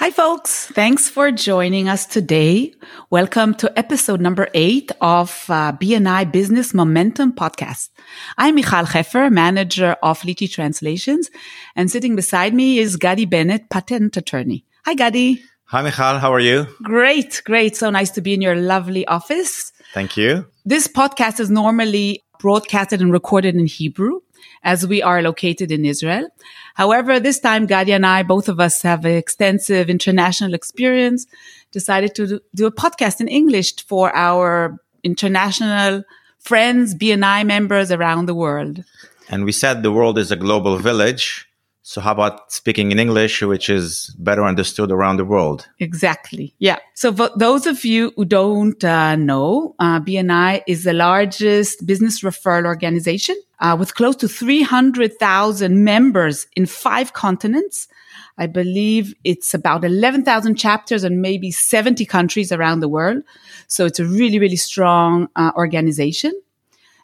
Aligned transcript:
Hi, 0.00 0.10
folks. 0.10 0.64
Thanks 0.68 1.10
for 1.10 1.30
joining 1.30 1.86
us 1.86 2.06
today. 2.06 2.72
Welcome 3.10 3.52
to 3.56 3.70
episode 3.78 4.18
number 4.18 4.48
eight 4.54 4.90
of 5.02 5.44
uh, 5.50 5.72
BNI 5.72 6.32
Business 6.32 6.72
Momentum 6.72 7.34
Podcast. 7.34 7.90
I'm 8.38 8.56
Mikhal 8.56 8.86
Heffer, 8.86 9.30
manager 9.30 9.98
of 10.02 10.20
Lichi 10.22 10.50
Translations, 10.50 11.28
and 11.76 11.90
sitting 11.90 12.16
beside 12.16 12.54
me 12.54 12.78
is 12.78 12.96
Gadi 12.96 13.26
Benett, 13.26 13.68
patent 13.68 14.16
attorney. 14.16 14.64
Hi, 14.86 14.94
Gadi. 14.94 15.42
Hi, 15.66 15.82
Mikhal. 15.86 16.18
How 16.18 16.32
are 16.32 16.40
you? 16.40 16.66
Great, 16.82 17.42
great. 17.44 17.76
So 17.76 17.90
nice 17.90 18.10
to 18.12 18.22
be 18.22 18.32
in 18.32 18.40
your 18.40 18.56
lovely 18.56 19.06
office. 19.06 19.70
Thank 19.92 20.16
you. 20.16 20.46
This 20.64 20.88
podcast 20.88 21.40
is 21.40 21.50
normally 21.50 22.24
broadcasted 22.40 23.00
and 23.00 23.12
recorded 23.12 23.54
in 23.54 23.66
Hebrew 23.66 24.20
as 24.62 24.86
we 24.86 25.02
are 25.02 25.22
located 25.22 25.70
in 25.70 25.84
Israel. 25.84 26.28
However, 26.74 27.20
this 27.20 27.38
time, 27.38 27.66
Gadi 27.66 27.92
and 27.92 28.06
I, 28.06 28.22
both 28.22 28.48
of 28.48 28.58
us 28.58 28.82
have 28.82 29.04
extensive 29.04 29.90
international 29.90 30.54
experience, 30.54 31.26
decided 31.72 32.14
to 32.16 32.40
do 32.54 32.66
a 32.66 32.72
podcast 32.72 33.20
in 33.20 33.28
English 33.28 33.84
for 33.86 34.14
our 34.16 34.78
international 35.04 36.04
friends, 36.38 36.94
BNI 36.94 37.46
members 37.46 37.92
around 37.92 38.26
the 38.26 38.34
world. 38.34 38.82
And 39.28 39.44
we 39.44 39.52
said 39.52 39.82
the 39.82 39.92
world 39.92 40.18
is 40.18 40.30
a 40.32 40.36
global 40.36 40.78
village. 40.78 41.49
So 41.82 42.00
how 42.00 42.12
about 42.12 42.52
speaking 42.52 42.92
in 42.92 42.98
English, 42.98 43.40
which 43.40 43.70
is 43.70 44.14
better 44.18 44.44
understood 44.44 44.92
around 44.92 45.16
the 45.16 45.24
world? 45.24 45.66
Exactly. 45.78 46.54
Yeah. 46.58 46.78
So 46.94 47.12
for 47.12 47.30
those 47.36 47.66
of 47.66 47.84
you 47.84 48.12
who 48.16 48.26
don't 48.26 48.82
uh, 48.84 49.16
know, 49.16 49.74
uh, 49.78 49.98
BNI 50.00 50.62
is 50.66 50.84
the 50.84 50.92
largest 50.92 51.86
business 51.86 52.20
referral 52.20 52.66
organization 52.66 53.34
uh, 53.60 53.76
with 53.78 53.94
close 53.94 54.16
to 54.16 54.28
300,000 54.28 55.82
members 55.82 56.46
in 56.54 56.66
five 56.66 57.14
continents. 57.14 57.88
I 58.36 58.46
believe 58.46 59.14
it's 59.24 59.54
about 59.54 59.84
11,000 59.84 60.56
chapters 60.56 61.02
and 61.02 61.22
maybe 61.22 61.50
70 61.50 62.04
countries 62.04 62.52
around 62.52 62.80
the 62.80 62.88
world. 62.88 63.22
So 63.68 63.86
it's 63.86 63.98
a 63.98 64.04
really, 64.04 64.38
really 64.38 64.56
strong 64.56 65.28
uh, 65.34 65.52
organization. 65.56 66.32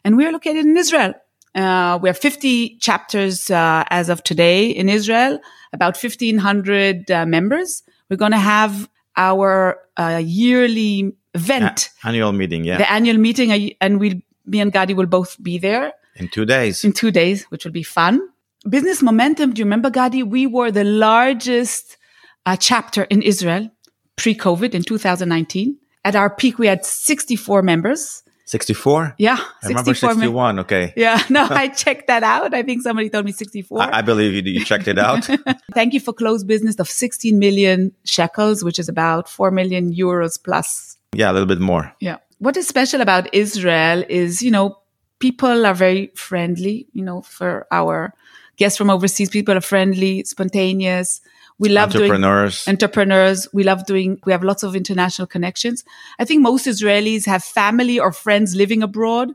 And 0.03 0.17
we 0.17 0.25
are 0.25 0.31
located 0.31 0.65
in 0.65 0.77
Israel. 0.77 1.13
Uh, 1.57 1.97
we 2.01 2.07
have 2.07 2.17
50 2.17 2.77
chapters 2.77 3.49
uh, 3.49 3.83
as 3.89 4.09
of 4.09 4.23
today 4.23 4.69
in 4.69 4.89
Israel, 4.89 5.39
about 5.73 6.01
1,500 6.01 7.09
uh, 7.09 7.25
members. 7.25 7.81
We're 8.09 8.17
going 8.17 8.31
to 8.31 8.37
have 8.37 8.87
our 9.15 9.79
uh, 9.97 10.21
yearly 10.23 11.15
event, 11.33 11.89
annual 12.03 12.31
meeting, 12.31 12.63
yeah, 12.63 12.77
the 12.77 12.91
annual 12.91 13.17
meeting, 13.17 13.51
uh, 13.51 13.69
and 13.81 13.99
we'll 13.99 14.21
me 14.45 14.61
and 14.61 14.71
Gadi 14.71 14.93
will 14.93 15.07
both 15.07 15.41
be 15.41 15.57
there 15.57 15.93
in 16.15 16.29
two 16.29 16.45
days. 16.45 16.85
In 16.85 16.93
two 16.93 17.11
days, 17.11 17.43
which 17.45 17.65
will 17.65 17.71
be 17.71 17.83
fun. 17.83 18.21
Business 18.69 19.01
Momentum. 19.01 19.53
Do 19.53 19.59
you 19.59 19.65
remember, 19.65 19.89
Gadi? 19.89 20.23
We 20.23 20.45
were 20.45 20.71
the 20.71 20.83
largest 20.83 21.97
uh, 22.45 22.55
chapter 22.55 23.03
in 23.03 23.21
Israel 23.23 23.69
pre-COVID 24.15 24.73
in 24.73 24.83
2019. 24.83 25.77
At 26.05 26.15
our 26.15 26.29
peak, 26.29 26.59
we 26.59 26.67
had 26.67 26.85
64 26.85 27.61
members. 27.63 28.23
64? 28.47 29.15
Yeah. 29.17 29.35
64 29.35 29.51
I 29.63 29.67
remember 29.67 29.93
61. 29.93 30.59
Okay. 30.59 30.93
Yeah. 30.95 31.21
No, 31.29 31.45
I 31.49 31.67
checked 31.83 32.07
that 32.07 32.23
out. 32.23 32.53
I 32.53 32.63
think 32.63 32.81
somebody 32.81 33.09
told 33.09 33.25
me 33.25 33.33
64. 33.33 33.81
I, 33.81 33.99
I 33.99 34.01
believe 34.01 34.33
you, 34.33 34.53
you 34.53 34.63
checked 34.63 34.87
it 34.87 34.97
out. 34.97 35.27
Thank 35.73 35.93
you 35.93 35.99
for 35.99 36.13
closed 36.13 36.47
business 36.47 36.79
of 36.79 36.89
16 36.89 37.37
million 37.37 37.91
shekels, 38.05 38.63
which 38.63 38.79
is 38.79 38.87
about 38.87 39.27
4 39.27 39.51
million 39.51 39.93
euros 39.93 40.41
plus. 40.41 40.97
Yeah, 41.13 41.29
a 41.29 41.33
little 41.33 41.47
bit 41.47 41.59
more. 41.59 41.93
Yeah. 41.99 42.17
What 42.39 42.55
is 42.55 42.67
special 42.67 43.01
about 43.01 43.33
Israel 43.33 44.03
is, 44.07 44.41
you 44.41 44.51
know, 44.51 44.79
people 45.19 45.65
are 45.65 45.73
very 45.73 46.11
friendly, 46.15 46.87
you 46.93 47.03
know, 47.03 47.21
for 47.21 47.67
our 47.71 48.13
guests 48.55 48.77
from 48.77 48.89
overseas. 48.89 49.29
People 49.29 49.57
are 49.57 49.61
friendly, 49.61 50.23
spontaneous. 50.23 51.19
We 51.59 51.69
love 51.69 51.95
entrepreneurs. 51.95 52.65
doing 52.65 52.73
entrepreneurs. 52.73 53.47
We 53.51 53.63
love 53.63 53.85
doing, 53.85 54.19
we 54.25 54.31
have 54.31 54.43
lots 54.43 54.63
of 54.63 54.75
international 54.75 55.27
connections. 55.27 55.83
I 56.19 56.25
think 56.25 56.41
most 56.41 56.67
Israelis 56.67 57.25
have 57.25 57.43
family 57.43 57.99
or 57.99 58.11
friends 58.11 58.55
living 58.55 58.83
abroad. 58.83 59.31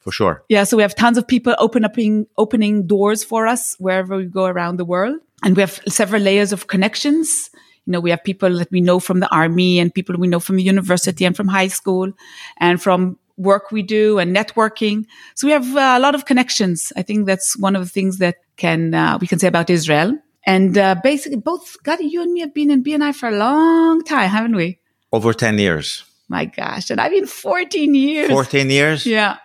For 0.00 0.12
sure. 0.12 0.44
Yeah. 0.48 0.64
So 0.64 0.76
we 0.76 0.82
have 0.82 0.94
tons 0.94 1.18
of 1.18 1.26
people 1.26 1.54
open 1.58 1.84
up, 1.84 1.96
opening 2.36 2.86
doors 2.86 3.24
for 3.24 3.46
us 3.46 3.74
wherever 3.78 4.16
we 4.16 4.26
go 4.26 4.44
around 4.44 4.76
the 4.76 4.84
world. 4.84 5.16
And 5.42 5.56
we 5.56 5.60
have 5.60 5.80
several 5.88 6.22
layers 6.22 6.52
of 6.52 6.68
connections. 6.68 7.50
You 7.86 7.92
know, 7.92 8.00
we 8.00 8.10
have 8.10 8.22
people 8.22 8.58
that 8.58 8.70
we 8.70 8.80
know 8.80 9.00
from 9.00 9.20
the 9.20 9.28
army 9.34 9.80
and 9.80 9.92
people 9.92 10.16
we 10.16 10.28
know 10.28 10.40
from 10.40 10.56
the 10.56 10.62
university 10.62 11.24
and 11.24 11.36
from 11.36 11.48
high 11.48 11.68
school 11.68 12.12
and 12.58 12.80
from 12.80 13.18
work 13.36 13.70
we 13.72 13.82
do 13.82 14.18
and 14.18 14.34
networking. 14.34 15.06
So 15.34 15.46
we 15.46 15.52
have 15.52 15.76
uh, 15.76 15.94
a 15.96 16.00
lot 16.00 16.14
of 16.14 16.24
connections. 16.24 16.92
I 16.96 17.02
think 17.02 17.26
that's 17.26 17.56
one 17.56 17.76
of 17.76 17.82
the 17.82 17.88
things 17.88 18.18
that 18.18 18.36
can, 18.56 18.94
uh, 18.94 19.18
we 19.20 19.26
can 19.26 19.38
say 19.38 19.48
about 19.48 19.70
Israel. 19.70 20.18
And 20.48 20.78
uh, 20.78 20.94
basically, 21.02 21.36
both 21.36 21.76
Gadi, 21.82 22.06
you 22.06 22.22
and 22.22 22.32
me 22.32 22.40
have 22.40 22.54
been 22.54 22.70
in 22.70 22.82
BNI 22.82 23.14
for 23.14 23.28
a 23.28 23.36
long 23.36 24.02
time, 24.02 24.30
haven't 24.30 24.56
we? 24.56 24.78
Over 25.12 25.34
10 25.34 25.58
years. 25.58 26.04
My 26.26 26.46
gosh. 26.46 26.88
And 26.88 26.98
I've 26.98 27.12
been 27.12 27.26
14 27.26 27.94
years. 27.94 28.30
14 28.30 28.70
years? 28.70 29.04
Yeah. 29.04 29.36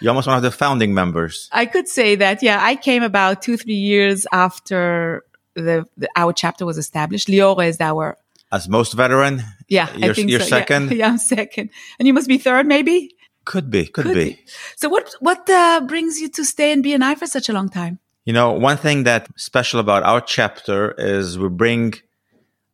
You're 0.00 0.10
almost 0.10 0.26
one 0.26 0.36
of 0.36 0.42
the 0.42 0.50
founding 0.50 0.92
members. 0.92 1.48
I 1.52 1.66
could 1.66 1.86
say 1.86 2.16
that. 2.16 2.42
Yeah. 2.42 2.58
I 2.60 2.74
came 2.74 3.04
about 3.04 3.42
two, 3.42 3.56
three 3.56 3.74
years 3.74 4.26
after 4.32 5.22
the, 5.54 5.86
the 5.96 6.08
our 6.16 6.32
chapter 6.32 6.66
was 6.66 6.78
established. 6.78 7.28
Lior 7.28 7.64
is 7.64 7.80
our. 7.80 8.18
As 8.50 8.68
most 8.68 8.94
veteran? 8.94 9.40
Yeah. 9.68 9.88
You're, 9.96 10.10
I 10.10 10.14
think 10.14 10.30
you're 10.30 10.40
so. 10.40 10.46
second? 10.46 10.90
Yeah, 10.90 10.96
yeah, 10.96 11.08
I'm 11.10 11.18
second. 11.18 11.70
And 12.00 12.08
you 12.08 12.12
must 12.12 12.26
be 12.26 12.38
third, 12.38 12.66
maybe? 12.66 13.14
Could 13.44 13.70
be. 13.70 13.86
Could, 13.86 14.06
could 14.06 14.14
be. 14.14 14.24
be. 14.30 14.44
So 14.74 14.88
what, 14.88 15.14
what 15.20 15.48
uh, 15.48 15.82
brings 15.86 16.20
you 16.20 16.28
to 16.30 16.44
stay 16.44 16.72
in 16.72 16.82
BNI 16.82 17.16
for 17.18 17.28
such 17.28 17.48
a 17.48 17.52
long 17.52 17.68
time? 17.68 18.00
You 18.24 18.32
know, 18.32 18.52
one 18.52 18.78
thing 18.78 19.04
that's 19.04 19.30
special 19.42 19.80
about 19.80 20.02
our 20.02 20.20
chapter 20.20 20.92
is 20.96 21.38
we 21.38 21.50
bring 21.50 21.94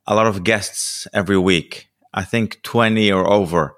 a 0.06 0.15
lot 0.15 0.28
of 0.28 0.44
guests 0.44 1.09
every 1.12 1.38
week. 1.38 1.88
I 2.15 2.22
think 2.22 2.62
20 2.62 3.11
or 3.11 3.28
over. 3.28 3.75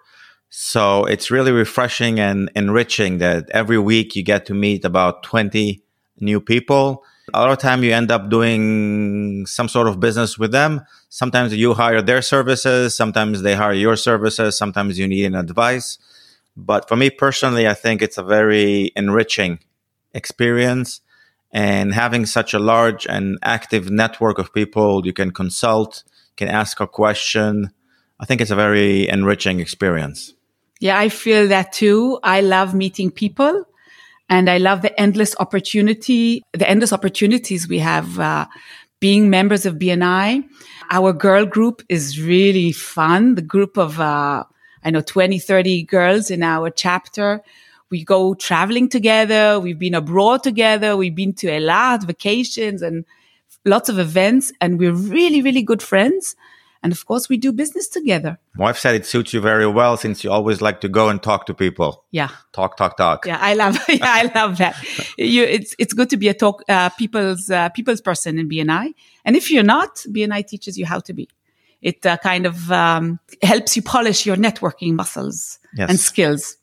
So 0.51 1.07
it's 1.07 1.31
really 1.31 1.51
refreshing 1.51 2.21
and 2.21 2.51
enriching 2.55 3.19
that 3.19 3.49
every 3.51 3.79
week 3.79 4.15
you 4.15 4.23
get 4.23 4.45
to 4.47 4.55
meet 4.55 4.85
about 4.85 5.23
20 5.23 5.83
new 6.21 6.41
people. 6.43 7.05
A 7.33 7.41
lot 7.41 7.51
of 7.51 7.59
time 7.59 7.83
you 7.83 7.93
end 7.95 8.11
up 8.11 8.29
doing 8.29 9.47
some 9.47 9.69
sort 9.69 9.89
of 9.89 9.99
business 9.99 10.39
with 10.39 10.53
them. 10.53 10.83
Sometimes 11.09 11.55
you 11.55 11.73
hire 11.73 12.03
their 12.03 12.21
services. 12.21 12.95
Sometimes 12.95 13.41
they 13.41 13.55
hire 13.55 13.73
your 13.73 13.97
services. 13.97 14.59
Sometimes 14.59 14.99
you 14.99 15.09
need 15.09 15.25
an 15.25 15.35
advice. 15.35 15.97
But 16.55 16.87
for 16.87 16.97
me 16.97 17.09
personally, 17.09 17.67
I 17.67 17.73
think 17.73 18.03
it's 18.03 18.19
a 18.19 18.23
very 18.23 18.93
enriching 18.95 19.61
experience 20.13 21.01
and 21.53 21.93
having 21.93 22.27
such 22.27 22.55
a 22.55 22.59
large 22.59 23.07
and 23.07 23.39
active 23.43 23.91
network 23.91 24.39
of 24.39 24.53
people 24.53 25.05
you 25.05 25.13
can 25.13 25.31
consult 25.31 26.05
can 26.37 26.49
ask 26.49 26.81
a 26.81 26.87
question. 26.87 27.71
I 28.19 28.25
think 28.25 28.41
it's 28.41 28.51
a 28.51 28.57
very 28.57 29.09
enriching 29.09 29.61
experience. 29.61 30.35
Yeah 30.81 30.99
i 30.99 31.09
feel 31.09 31.49
that 31.49 31.73
too. 31.73 32.19
I 32.23 32.41
love 32.41 32.75
meeting 32.75 33.11
people 33.11 33.65
and 34.29 34.49
i 34.49 34.59
love 34.59 34.83
the 34.83 34.99
endless 35.01 35.35
opportunity 35.39 36.43
the 36.53 36.69
endless 36.69 36.93
opportunities 36.93 37.69
we 37.69 37.79
have 37.79 38.19
uh, 38.19 38.47
being 39.01 39.29
members 39.31 39.67
of 39.67 39.75
bni 39.75 40.45
our 40.91 41.13
girl 41.13 41.47
group 41.47 41.83
is 41.89 42.21
really 42.21 42.71
fun. 42.73 43.35
The 43.35 43.43
group 43.43 43.77
of 43.77 44.01
uh, 44.01 44.45
i 44.85 44.91
know 44.91 45.03
20 45.03 45.39
30 45.39 45.83
girls 45.85 46.31
in 46.31 46.43
our 46.43 46.71
chapter 46.71 47.43
we 47.93 48.03
go 48.03 48.35
traveling 48.35 48.89
together. 48.89 49.61
We've 49.61 49.79
been 49.79 49.95
abroad 49.95 50.43
together. 50.43 50.97
We've 50.97 51.15
been 51.15 51.35
to 51.35 51.51
a 51.51 51.61
lot 51.61 52.01
of 52.01 52.09
vacations 52.09 52.81
and 52.81 53.05
lots 53.67 53.89
of 53.91 53.99
events 53.99 54.51
and 54.61 54.79
we're 54.79 54.95
really, 54.95 55.43
really 55.43 55.63
good 55.63 55.83
friends. 55.83 56.35
And 56.83 56.91
of 56.93 57.05
course, 57.07 57.29
we 57.29 57.37
do 57.37 57.53
business 57.53 57.87
together. 57.87 58.39
My 58.57 58.65
wife 58.65 58.79
said 58.79 58.97
it 58.97 59.07
suits 59.07 59.33
you 59.33 59.41
very 59.41 59.69
well 59.69 59.97
since 59.97 60.25
you 60.25 60.33
always 60.33 60.61
like 60.61 60.81
to 60.81 60.89
go 60.89 61.11
and 61.11 61.23
talk 61.23 61.47
to 61.47 61.55
people. 61.55 62.03
Yeah. 62.11 62.31
Talk, 62.53 62.77
talk, 62.77 62.97
talk. 62.97 63.27
Yeah. 63.27 63.39
I 63.41 63.55
love, 63.55 63.79
yeah, 63.89 63.99
I 64.03 64.33
love 64.35 64.57
that. 64.57 64.75
you, 65.17 65.45
it's, 65.45 65.77
it's 65.79 65.93
good 65.93 66.11
to 66.11 66.17
be 66.17 66.29
a 66.29 66.35
talk, 66.35 66.63
uh, 66.69 66.89
people's, 66.89 67.51
uh, 67.51 67.69
people's 67.69 68.01
person 68.01 68.39
in 68.39 68.49
BNI. 68.49 68.95
And 69.25 69.37
if 69.37 69.51
you're 69.51 69.63
not, 69.63 69.97
BNI 70.09 70.47
teaches 70.47 70.77
you 70.79 70.87
how 70.87 70.99
to 71.01 71.13
be. 71.13 71.29
It 71.83 72.05
uh, 72.07 72.17
kind 72.17 72.47
of 72.47 72.73
um, 72.73 73.21
helps 73.43 73.77
you 73.77 73.83
polish 73.83 74.25
your 74.25 74.37
networking 74.37 74.95
muscles 74.95 75.59
yes. 75.77 75.91
and 75.91 76.01
skills. 76.01 76.57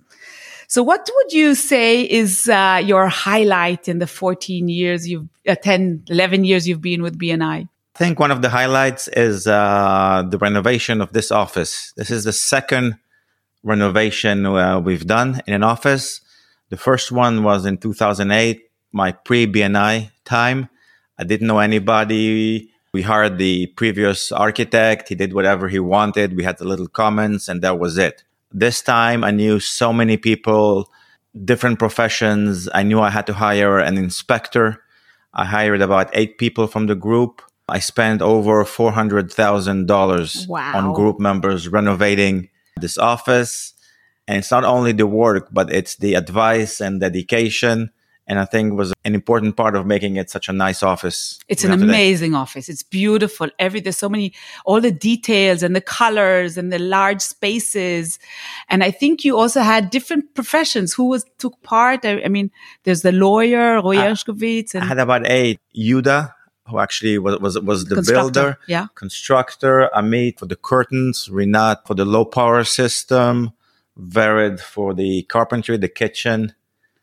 So 0.69 0.83
what 0.83 1.09
would 1.15 1.33
you 1.33 1.55
say 1.55 2.03
is 2.03 2.47
uh, 2.47 2.79
your 2.85 3.07
highlight 3.07 3.87
in 3.87 3.97
the 3.97 4.05
14 4.05 4.69
years 4.69 5.09
you've, 5.09 5.27
uh, 5.47 5.55
10, 5.55 6.03
11 6.09 6.43
years 6.43 6.67
you've 6.67 6.79
been 6.79 7.01
with 7.01 7.17
BNI? 7.17 7.67
I 7.67 7.97
think 7.97 8.19
one 8.19 8.29
of 8.29 8.43
the 8.43 8.49
highlights 8.49 9.07
is 9.07 9.47
uh, 9.47 10.23
the 10.29 10.37
renovation 10.37 11.01
of 11.01 11.11
this 11.11 11.31
office. 11.31 11.91
This 11.97 12.11
is 12.11 12.23
the 12.23 12.33
second 12.33 12.99
renovation 13.63 14.45
uh, 14.45 14.79
we've 14.79 15.07
done 15.07 15.41
in 15.47 15.55
an 15.55 15.63
office. 15.63 16.21
The 16.69 16.77
first 16.77 17.11
one 17.11 17.41
was 17.43 17.65
in 17.65 17.79
2008, 17.79 18.61
my 18.91 19.11
pre 19.11 19.47
BNI 19.47 20.11
time. 20.23 20.69
I 21.17 21.23
didn't 21.23 21.47
know 21.47 21.57
anybody. 21.57 22.69
We 22.93 23.01
hired 23.01 23.39
the 23.39 23.65
previous 23.75 24.31
architect. 24.31 25.09
He 25.09 25.15
did 25.15 25.33
whatever 25.33 25.67
he 25.67 25.79
wanted. 25.79 26.37
We 26.37 26.43
had 26.43 26.59
the 26.59 26.65
little 26.65 26.87
comments, 26.87 27.47
and 27.47 27.63
that 27.63 27.79
was 27.79 27.97
it. 27.97 28.23
This 28.51 28.81
time 28.81 29.23
I 29.23 29.31
knew 29.31 29.59
so 29.59 29.93
many 29.93 30.17
people, 30.17 30.89
different 31.45 31.77
professions. 31.79 32.67
I 32.73 32.83
knew 32.83 32.99
I 32.99 33.09
had 33.11 33.27
to 33.27 33.33
hire 33.33 33.77
an 33.79 33.97
inspector. 33.97 34.83
I 35.33 35.45
hired 35.45 35.81
about 35.81 36.09
eight 36.13 36.37
people 36.37 36.65
from 36.67 36.87
the 36.87 36.95
group. 36.95 37.41
I 37.67 37.77
spent 37.79 38.21
over 38.21 38.65
$400,000 38.65 40.47
Wow. 40.47 40.73
on 40.77 40.93
group 40.93 41.19
members 41.19 41.67
renovating 41.67 42.49
this 42.79 42.97
office. 42.97 43.73
And 44.27 44.37
it's 44.39 44.51
not 44.51 44.63
only 44.63 44.91
the 44.91 45.07
work, 45.07 45.49
but 45.51 45.71
it's 45.71 45.95
the 45.95 46.15
advice 46.15 46.81
and 46.81 46.99
dedication. 46.99 47.91
And 48.29 48.37
I 48.37 48.45
think 48.45 48.77
was 48.77 48.93
an 49.05 49.15
important 49.15 49.57
part 49.57 49.75
of 49.75 49.87
making 49.87 50.17
it 50.17 50.29
such 50.29 50.47
a 50.49 50.53
nice 50.53 50.83
office. 50.83 51.39
It's 51.47 51.63
an 51.63 51.71
have 51.71 51.79
today. 51.79 51.91
amazing 51.91 52.35
office. 52.35 52.69
It's 52.69 52.83
beautiful. 52.83 53.49
Every 53.57 53.79
there's 53.79 53.97
so 53.97 54.07
many 54.07 54.33
all 54.65 54.79
the 54.79 54.91
details 54.91 55.63
and 55.63 55.75
the 55.75 55.81
colors 55.81 56.55
and 56.55 56.71
the 56.71 56.77
large 56.77 57.21
spaces. 57.21 58.19
And 58.69 58.83
I 58.83 58.91
think 58.91 59.25
you 59.25 59.35
also 59.35 59.61
had 59.61 59.89
different 59.89 60.35
professions 60.35 60.93
who 60.93 61.05
was 61.05 61.25
took 61.39 61.59
part. 61.63 62.05
I, 62.05 62.21
I 62.21 62.27
mean, 62.27 62.51
there's 62.83 63.01
the 63.01 63.11
lawyer, 63.11 63.81
Roy 63.81 63.97
Ershkovitz, 63.97 64.75
I 64.75 64.79
and 64.79 64.87
had 64.87 64.99
about 64.99 65.27
eight. 65.27 65.59
Yuda, 65.75 66.31
who 66.67 66.77
actually 66.77 67.17
was, 67.17 67.39
was, 67.39 67.59
was 67.59 67.85
the 67.85 68.03
builder. 68.07 68.59
Yeah. 68.67 68.87
constructor, 68.93 69.89
Amit 69.95 70.37
for 70.37 70.45
the 70.45 70.55
curtains, 70.55 71.29
Renat 71.29 71.87
for 71.87 71.95
the 71.95 72.05
low 72.05 72.25
power 72.25 72.63
system, 72.63 73.53
Vered 73.99 74.59
for 74.59 74.93
the 74.93 75.23
carpentry, 75.23 75.77
the 75.77 75.89
kitchen, 75.89 76.53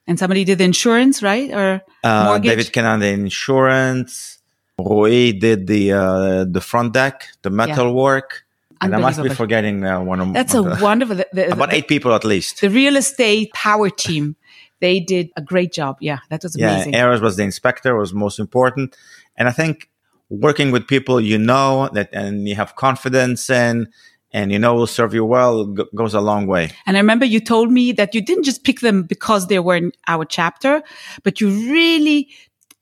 And 0.07 0.19
somebody 0.19 0.45
did 0.45 0.59
the 0.59 0.65
insurance, 0.65 1.23
right? 1.23 1.51
Or 1.53 1.83
uh. 2.05 2.39
David 2.39 2.73
Cannon 2.73 3.01
the 3.01 3.09
insurance, 3.09 4.39
Rui 4.79 5.33
did 5.33 5.67
the 5.67 5.93
uh, 5.93 6.45
the 6.45 6.61
front 6.61 6.93
deck, 6.93 7.29
the 7.43 7.51
metal 7.51 7.95
work, 7.95 8.45
and 8.81 8.95
I 8.95 8.99
must 8.99 9.23
be 9.23 9.31
forgetting 9.31 9.85
uh, 9.85 10.01
one 10.01 10.21
of 10.21 10.33
That's 10.33 10.55
a 10.55 10.63
the- 10.63 10.79
wonderful. 10.81 11.17
The, 11.17 11.29
the, 11.33 11.53
about 11.53 11.73
eight 11.73 11.89
people 11.89 12.15
at 12.15 12.25
least. 12.25 12.61
the 12.61 12.71
real 12.71 12.97
estate 12.97 13.53
power 13.53 13.91
team. 13.91 14.37
They 14.79 15.01
did 15.01 15.31
a 15.37 15.41
great 15.41 15.73
job. 15.73 15.97
Yeah, 16.01 16.19
that 16.29 16.43
was 16.43 16.55
amazing. 16.55 16.93
Yeah. 16.93 17.07
Eros 17.07 17.23
was 17.23 17.37
the 17.37 17.45
inspector, 17.45 17.97
was 17.97 18.13
most 18.13 18.39
important, 18.39 18.95
and 19.37 19.49
I 19.49 19.53
think 19.53 19.89
working 20.29 20.71
with 20.71 20.87
people 20.87 21.21
you 21.21 21.39
know 21.39 21.89
that 21.95 22.11
and 22.13 22.47
you 22.47 22.55
have 22.57 22.77
confidence 22.77 23.49
in, 23.49 23.89
and 24.37 24.53
you 24.53 24.59
know 24.59 24.75
will 24.75 24.87
serve 24.87 25.15
you 25.15 25.25
well 25.25 25.65
g- 25.65 25.85
goes 25.95 26.13
a 26.13 26.21
long 26.21 26.47
way. 26.47 26.71
And 26.85 26.97
I 26.99 27.01
remember 27.01 27.25
you 27.25 27.41
told 27.41 27.73
me 27.73 27.93
that 27.93 28.15
you 28.15 28.21
didn't 28.21 28.45
just 28.45 28.65
pick 28.65 28.81
them 28.81 29.03
because 29.03 29.47
they 29.47 29.59
were 29.59 29.77
in 29.77 29.93
our 30.09 30.27
chapter, 30.27 30.83
but 31.25 31.41
you 31.41 31.49
really 31.73 32.29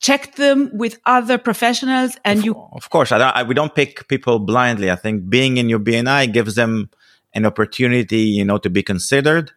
checked 0.01 0.37
them 0.37 0.71
with 0.75 0.99
other 1.07 1.39
professionals 1.39 2.19
and 2.25 2.45
you, 2.45 2.53
Of 2.73 2.91
course, 2.91 3.13
I 3.13 3.19
don't, 3.19 3.37
I, 3.37 3.43
we 3.45 3.55
don't 3.55 3.75
pick 3.75 4.09
people 4.09 4.41
blindly. 4.41 4.91
I 4.91 4.97
think 4.97 5.31
being 5.31 5.57
in 5.57 5.69
your 5.69 5.79
BNI 5.79 6.33
gives 6.33 6.57
them 6.57 6.91
an 7.33 7.47
opportunity, 7.47 8.23
you 8.39 8.45
know, 8.45 8.59
to 8.59 8.69
be 8.69 8.83
considered. 8.83 9.53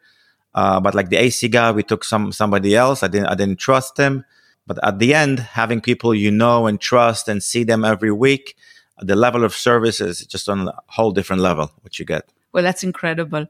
Uh, 0.53 0.79
but 0.79 0.93
like 0.93 1.09
the 1.09 1.17
AC 1.17 1.49
guy, 1.49 1.71
we 1.71 1.81
took 1.81 2.03
some 2.03 2.31
somebody 2.31 2.75
else. 2.75 3.01
I 3.01 3.07
didn't 3.07 3.27
I 3.27 3.35
didn't 3.35 3.57
trust 3.57 3.97
him. 3.97 4.23
But 4.67 4.77
at 4.83 4.99
the 4.99 5.15
end, 5.15 5.39
having 5.39 5.81
people 5.81 6.13
you 6.13 6.29
know 6.29 6.67
and 6.67 6.79
trust 6.79 7.27
and 7.27 7.41
see 7.41 7.63
them 7.63 7.83
every 7.83 8.11
week, 8.11 8.55
the 8.99 9.15
level 9.15 9.43
of 9.43 9.53
service 9.53 10.01
is 10.01 10.25
just 10.25 10.49
on 10.49 10.67
a 10.67 10.73
whole 10.87 11.11
different 11.11 11.41
level. 11.41 11.71
What 11.81 11.99
you 11.99 12.05
get. 12.05 12.29
well, 12.53 12.63
that's 12.63 12.83
incredible. 12.83 13.45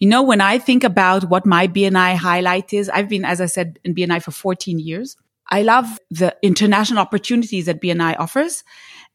You 0.00 0.08
know, 0.08 0.22
when 0.22 0.40
I 0.40 0.58
think 0.58 0.84
about 0.84 1.24
what 1.24 1.46
my 1.46 1.68
BNI 1.68 2.16
highlight 2.16 2.72
is, 2.72 2.88
I've 2.88 3.08
been, 3.08 3.24
as 3.24 3.40
I 3.40 3.46
said, 3.46 3.78
in 3.84 3.94
BNI 3.94 4.22
for 4.22 4.32
14 4.32 4.78
years. 4.78 5.16
I 5.50 5.62
love 5.62 5.98
the 6.10 6.36
international 6.42 6.98
opportunities 6.98 7.66
that 7.66 7.80
BNI 7.80 8.18
offers. 8.18 8.64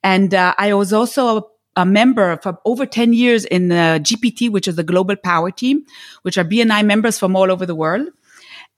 And 0.03 0.33
uh, 0.33 0.55
I 0.57 0.73
was 0.73 0.93
also 0.93 1.37
a, 1.37 1.43
a 1.81 1.85
member 1.85 2.37
for 2.37 2.57
over 2.65 2.85
10 2.85 3.13
years 3.13 3.45
in 3.45 3.67
the 3.67 3.99
GPT, 4.01 4.49
which 4.49 4.67
is 4.67 4.75
the 4.75 4.83
Global 4.83 5.15
Power 5.15 5.51
Team, 5.51 5.85
which 6.23 6.37
are 6.37 6.43
BNI 6.43 6.85
members 6.85 7.19
from 7.19 7.35
all 7.35 7.51
over 7.51 7.65
the 7.65 7.75
world. 7.75 8.07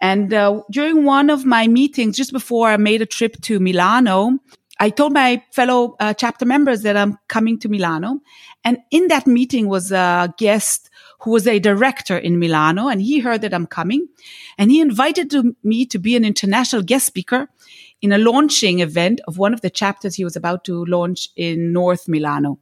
And 0.01 0.33
uh, 0.33 0.61
during 0.71 1.05
one 1.05 1.29
of 1.29 1.45
my 1.45 1.67
meetings, 1.67 2.17
just 2.17 2.33
before 2.33 2.67
I 2.67 2.77
made 2.77 3.01
a 3.01 3.05
trip 3.05 3.39
to 3.43 3.59
Milano, 3.59 4.39
I 4.79 4.89
told 4.89 5.13
my 5.13 5.41
fellow 5.51 5.95
uh, 5.99 6.13
chapter 6.13 6.45
members 6.45 6.81
that 6.81 6.97
I'm 6.97 7.17
coming 7.27 7.59
to 7.59 7.69
Milano. 7.69 8.21
And 8.63 8.79
in 8.91 9.07
that 9.07 9.25
meeting 9.25 9.67
was 9.69 9.91
a 9.91 10.33
guest 10.37 10.89
who 11.21 11.31
was 11.31 11.47
a 11.47 11.59
director 11.59 12.17
in 12.17 12.39
Milano 12.39 12.89
and 12.89 13.01
he 13.01 13.19
heard 13.19 13.41
that 13.41 13.53
I'm 13.53 13.67
coming 13.67 14.07
and 14.57 14.69
he 14.69 14.81
invited 14.81 15.29
to 15.31 15.55
me 15.63 15.85
to 15.87 15.97
be 15.97 16.15
an 16.15 16.25
international 16.25 16.81
guest 16.81 17.05
speaker 17.05 17.47
in 18.01 18.11
a 18.11 18.17
launching 18.17 18.79
event 18.79 19.21
of 19.27 19.37
one 19.37 19.53
of 19.53 19.61
the 19.61 19.69
chapters 19.69 20.15
he 20.15 20.23
was 20.23 20.35
about 20.35 20.63
to 20.65 20.85
launch 20.85 21.29
in 21.35 21.71
North 21.71 22.07
Milano. 22.07 22.59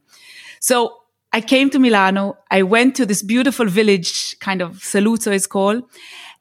So 0.60 0.96
I 1.32 1.40
came 1.40 1.68
to 1.70 1.80
Milano. 1.80 2.38
I 2.50 2.62
went 2.62 2.94
to 2.96 3.04
this 3.04 3.22
beautiful 3.22 3.66
village, 3.66 4.38
kind 4.38 4.62
of 4.62 4.76
Saluzzo 4.78 5.34
is 5.34 5.48
called. 5.48 5.82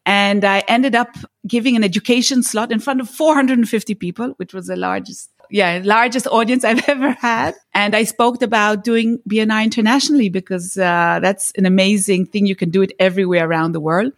And 0.05 0.45
I 0.45 0.59
ended 0.67 0.95
up 0.95 1.09
giving 1.47 1.75
an 1.75 1.83
education 1.83 2.43
slot 2.43 2.71
in 2.71 2.79
front 2.79 3.01
of 3.01 3.09
450 3.09 3.95
people, 3.95 4.33
which 4.37 4.53
was 4.53 4.67
the 4.67 4.75
largest, 4.75 5.31
yeah, 5.53 5.79
largest 5.83 6.25
audience 6.25 6.63
I've 6.69 6.89
ever 6.89 7.11
had. 7.11 7.53
And 7.75 7.95
I 7.95 8.03
spoke 8.05 8.41
about 8.41 8.83
doing 8.83 9.19
BNI 9.29 9.63
internationally 9.63 10.29
because 10.29 10.77
uh, 10.77 11.19
that's 11.21 11.51
an 11.51 11.67
amazing 11.67 12.25
thing. 12.25 12.47
You 12.47 12.55
can 12.55 12.71
do 12.71 12.81
it 12.81 12.91
everywhere 12.99 13.47
around 13.47 13.73
the 13.73 13.79
world. 13.79 14.13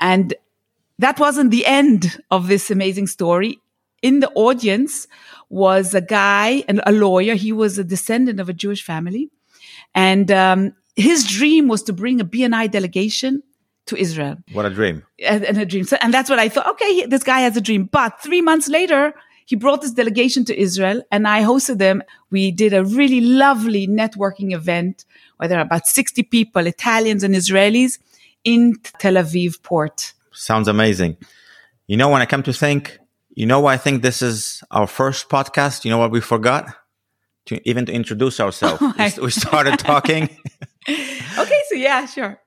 And 0.00 0.34
that 0.98 1.18
wasn't 1.18 1.50
the 1.50 1.64
end 1.64 2.20
of 2.30 2.46
this 2.46 2.70
amazing 2.70 3.06
story. 3.06 3.58
In 4.02 4.20
the 4.20 4.30
audience 4.32 5.08
was 5.48 5.94
a 5.94 6.02
guy 6.02 6.62
and 6.68 6.82
a 6.86 6.92
lawyer. 6.92 7.34
He 7.36 7.52
was 7.52 7.78
a 7.78 7.84
descendant 7.84 8.38
of 8.38 8.50
a 8.50 8.52
Jewish 8.52 8.84
family. 8.84 9.30
And 9.94 10.30
um, 10.30 10.74
his 10.94 11.26
dream 11.26 11.68
was 11.68 11.82
to 11.84 11.94
bring 11.94 12.20
a 12.20 12.24
BNI 12.24 12.70
delegation 12.70 13.42
to 13.86 13.96
Israel 13.96 14.36
What 14.52 14.66
a 14.66 14.70
dream. 14.70 15.04
and, 15.24 15.42
and 15.42 15.56
a 15.56 15.64
dream. 15.64 15.84
So, 15.84 15.96
and 16.02 16.12
that's 16.12 16.28
what 16.28 16.38
I 16.38 16.50
thought. 16.50 16.68
Okay, 16.72 17.06
this 17.06 17.22
guy 17.22 17.40
has 17.40 17.56
a 17.56 17.62
dream. 17.62 17.84
But 17.84 18.20
three 18.22 18.42
months 18.42 18.68
later, 18.68 19.14
he 19.50 19.56
brought 19.56 19.82
this 19.82 19.90
delegation 19.90 20.44
to 20.44 20.56
Israel 20.56 21.02
and 21.10 21.26
I 21.26 21.42
hosted 21.42 21.78
them. 21.78 22.04
We 22.30 22.52
did 22.52 22.72
a 22.72 22.84
really 22.84 23.20
lovely 23.20 23.88
networking 23.88 24.54
event 24.54 25.04
where 25.38 25.48
there 25.48 25.58
are 25.58 25.62
about 25.62 25.88
60 25.88 26.22
people, 26.22 26.68
Italians 26.68 27.24
and 27.24 27.34
Israelis 27.34 27.98
in 28.44 28.76
Tel 29.00 29.14
Aviv 29.14 29.60
port. 29.60 30.12
Sounds 30.30 30.68
amazing. 30.68 31.16
You 31.88 31.96
know, 31.96 32.10
when 32.10 32.22
I 32.22 32.26
come 32.26 32.44
to 32.44 32.52
think, 32.52 33.00
you 33.30 33.44
know, 33.44 33.58
why 33.58 33.74
I 33.74 33.76
think 33.76 34.02
this 34.02 34.22
is 34.22 34.62
our 34.70 34.86
first 34.86 35.28
podcast. 35.28 35.84
You 35.84 35.90
know 35.90 35.98
what 35.98 36.12
we 36.12 36.20
forgot? 36.20 36.72
To 37.46 37.60
even 37.68 37.86
to 37.86 37.92
introduce 37.92 38.38
ourselves. 38.38 38.80
Oh 38.84 38.94
we, 38.96 39.24
we 39.24 39.30
started 39.32 39.80
talking. 39.80 40.28
Okay, 40.88 41.60
so 41.68 41.74
yeah, 41.74 42.06
sure. 42.06 42.40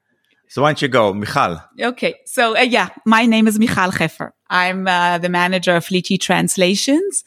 So 0.53 0.61
why 0.61 0.69
don't 0.69 0.83
you 0.83 0.87
go, 0.87 1.13
Mikhal? 1.15 1.67
Okay. 1.81 2.13
So, 2.27 2.55
uh, 2.55 2.61
yeah, 2.61 2.89
my 3.07 3.25
name 3.25 3.47
is 3.47 3.57
Mikhal 3.57 3.91
Heffer. 3.91 4.33
I'm 4.51 4.87
uh, 4.87 5.17
the 5.17 5.27
manager 5.27 5.75
of 5.75 5.87
Lichi 5.87 6.19
Translations 6.19 7.23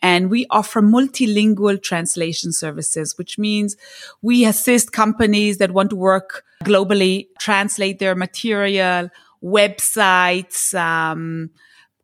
and 0.00 0.30
we 0.30 0.46
offer 0.48 0.80
multilingual 0.80 1.82
translation 1.82 2.54
services, 2.54 3.18
which 3.18 3.38
means 3.38 3.76
we 4.22 4.46
assist 4.46 4.92
companies 4.92 5.58
that 5.58 5.72
want 5.72 5.90
to 5.90 5.96
work 5.96 6.42
globally, 6.64 7.26
translate 7.38 7.98
their 7.98 8.14
material, 8.14 9.10
websites, 9.44 10.72
um, 10.72 11.50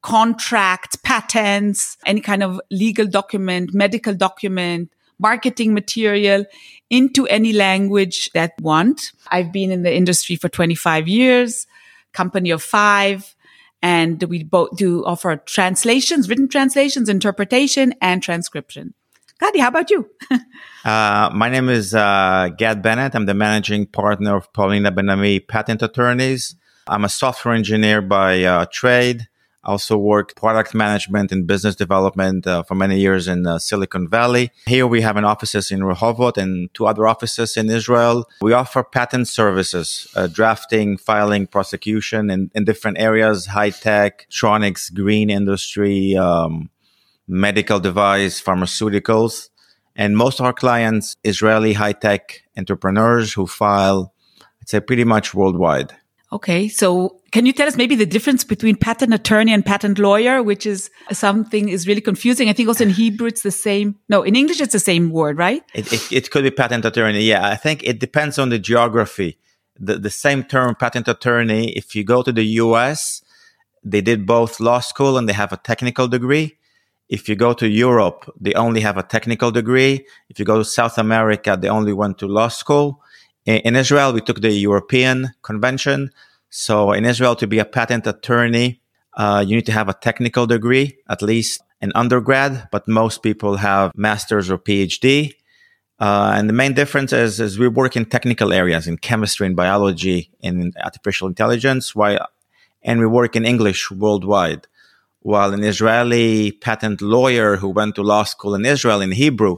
contracts, 0.03 0.97
patents, 0.97 1.97
any 2.05 2.21
kind 2.21 2.43
of 2.43 2.61
legal 2.71 3.07
document, 3.07 3.73
medical 3.73 4.13
document, 4.13 4.91
marketing 5.19 5.75
material 5.75 6.45
into 6.91 7.27
any 7.27 7.53
language 7.53 8.31
that 8.35 8.53
want. 8.61 9.13
I've 9.29 9.53
been 9.53 9.71
in 9.71 9.83
the 9.83 9.95
industry 9.95 10.37
for 10.37 10.49
25 10.49 11.09
years, 11.09 11.67
company 12.13 12.51
of 12.51 12.63
five, 12.63 13.35
and 13.83 14.23
we 14.25 14.43
both 14.43 14.77
do 14.77 15.05
offer 15.05 15.37
translations, 15.37 16.29
written 16.29 16.49
translations, 16.49 17.09
interpretation, 17.09 17.95
and 18.01 18.23
transcription. 18.23 18.95
Gadi, 19.39 19.59
how 19.59 19.69
about 19.69 19.91
you? 19.91 20.11
Uh, 20.85 21.29
my 21.35 21.49
name 21.49 21.69
is 21.69 21.97
uh, 21.97 22.49
Gad 22.57 22.81
Benett. 22.81 23.17
I'm 23.17 23.27
the 23.27 23.35
managing 23.35 23.87
partner 23.87 24.37
of 24.37 24.53
Paulina 24.53 24.93
Benami 24.93 25.45
Patent 25.45 25.83
Attorneys. 25.83 26.55
I'm 26.87 27.05
a 27.05 27.09
software 27.09 27.55
engineer 27.55 28.01
by 28.01 28.45
uh, 28.45 28.67
trade. 28.71 29.27
Also 29.67 29.99
worked 29.99 30.37
product 30.37 30.75
management 30.75 31.33
and 31.33 31.47
business 31.47 31.77
development 31.77 32.47
uh, 32.47 32.63
for 32.63 32.75
many 32.75 32.99
years 32.99 33.29
in 33.29 33.47
uh, 33.47 33.59
Silicon 33.59 34.09
Valley. 34.09 34.51
Here 34.67 34.87
we 34.87 35.03
have 35.03 35.17
an 35.17 35.25
offices 35.25 35.71
in 35.71 35.81
Rehovot 35.81 36.39
and 36.39 36.73
two 36.73 36.87
other 36.87 37.07
offices 37.07 37.57
in 37.57 37.69
Israel. 37.69 38.29
We 38.41 38.55
offer 38.55 38.83
patent 38.83 39.29
services, 39.29 40.07
uh, 40.17 40.29
drafting, 40.29 40.97
filing, 40.97 41.47
prosecution 41.47 42.31
in, 42.31 42.51
in 42.55 42.65
different 42.65 42.99
areas, 42.99 43.47
high 43.47 43.71
tech, 43.71 44.27
electronics, 44.47 44.91
green 44.91 45.31
industry, 45.31 46.17
um, 46.17 46.71
medical 47.27 47.81
device, 47.81 48.41
pharmaceuticals. 48.41 49.51
And 49.97 50.17
most 50.17 50.41
of 50.41 50.47
our 50.47 50.53
clients, 50.53 51.17
Israeli 51.25 51.73
high 51.73 51.95
tech 51.95 52.43
entrepreneurs 52.57 53.33
who 53.33 53.47
file, 53.47 54.13
I'd 54.61 54.69
say 54.69 54.81
pretty 54.81 55.05
much 55.05 55.35
worldwide. 55.35 55.93
Okay. 56.33 56.69
So 56.69 57.21
can 57.37 57.45
you 57.45 57.53
tell 57.53 57.69
us 57.69 57.77
maybe 57.77 57.95
the 57.95 58.07
difference 58.07 58.45
between 58.45 58.77
patent 58.77 59.13
attorney 59.13 59.53
and 59.53 59.63
patent 59.63 59.99
lawyer, 59.99 60.43
which 60.43 60.65
is 60.65 60.89
something 61.13 61.69
is 61.69 61.87
really 61.87 62.01
confusing. 62.01 62.49
I 62.49 62.55
think 62.55 62.67
also 62.67 62.85
in 62.85 62.89
Hebrew, 62.89 63.27
it's 63.27 63.43
the 63.43 63.51
same. 63.51 63.97
No, 64.09 64.23
in 64.23 64.35
English, 64.35 64.59
it's 64.59 64.73
the 64.73 64.79
same 64.79 65.11
word, 65.11 65.37
right? 65.37 65.63
It, 65.75 65.93
it, 65.93 66.11
it 66.11 66.31
could 66.31 66.45
be 66.45 66.51
patent 66.51 66.87
attorney. 66.87 67.21
Yeah, 67.25 67.47
I 67.47 67.57
think 67.57 67.85
it 67.85 68.01
depends 68.01 68.39
on 68.39 68.49
the 68.49 68.59
geography. 68.59 69.37
The, 69.79 69.99
the 69.99 70.09
same 70.09 70.45
term, 70.45 70.77
patent 70.77 71.09
attorney, 71.09 71.77
if 71.77 71.95
you 71.95 72.05
go 72.05 72.23
to 72.23 72.33
the 72.33 72.47
US, 72.65 73.21
they 73.85 74.01
did 74.01 74.25
both 74.25 74.59
law 74.59 74.81
school 74.81 75.19
and 75.19 75.29
they 75.29 75.35
have 75.35 75.53
a 75.53 75.59
technical 75.59 76.09
degree. 76.09 76.57
If 77.11 77.29
you 77.29 77.37
go 77.37 77.53
to 77.53 77.69
Europe, 77.69 78.33
they 78.41 78.55
only 78.55 78.81
have 78.81 78.97
a 78.97 79.03
technical 79.03 79.51
degree. 79.51 80.07
If 80.31 80.39
you 80.39 80.47
go 80.47 80.57
to 80.57 80.65
South 80.65 80.97
America, 80.97 81.55
they 81.61 81.69
only 81.69 81.93
went 81.93 82.17
to 82.21 82.29
law 82.29 82.49
school. 82.49 83.03
In, 83.45 83.57
in 83.57 83.77
Israel, 83.77 84.15
we 84.15 84.23
took 84.23 84.41
the 84.41 84.53
European 84.53 85.35
convention. 85.43 86.13
So 86.51 86.93
in 86.93 87.05
Israel, 87.05 87.37
to 87.37 87.47
be 87.47 87.59
a 87.59 87.65
patent 87.65 88.07
attorney, 88.07 88.81
uh, 89.17 89.45
you 89.47 89.57
need 89.57 89.67
to 89.67 89.73
have 89.73 89.89
a 89.89 89.95
technical 89.95 90.47
degree, 90.47 90.99
at 91.09 91.23
least 91.23 91.63
an 91.81 91.93
undergrad, 91.95 92.69
but 92.71 92.87
most 92.89 93.23
people 93.23 93.57
have 93.57 93.93
master's 93.95 94.51
or 94.51 94.59
PhD. 94.59 95.35
Uh, 95.99 96.35
and 96.37 96.49
the 96.49 96.53
main 96.53 96.75
difference 96.75 97.13
is, 97.13 97.41
is 97.41 97.59
we 97.59 97.69
work 97.69 97.97
in 97.97 98.05
technical 98.05 98.53
areas 98.53 98.87
in 98.87 98.99
chemistry 98.99 99.47
and 99.47 99.57
biology 99.57 100.31
and 100.43 100.61
in 100.61 100.73
artificial 100.83 101.29
intelligence, 101.29 101.95
while, 101.95 102.27
and 102.83 103.01
we 103.01 103.07
work 103.07 103.35
in 103.35 103.45
English 103.45 103.91
worldwide. 103.91 104.67
While 105.21 105.53
an 105.53 105.65
Israeli 105.65 106.53
patent 106.53 107.01
lawyer 107.01 107.57
who 107.57 107.71
went 107.71 107.97
to 107.97 108.03
law 108.03 108.25
school 108.25 108.55
in 108.55 108.65
Israel 108.65 109.01
in 109.01 109.13
Hebrew, 109.13 109.57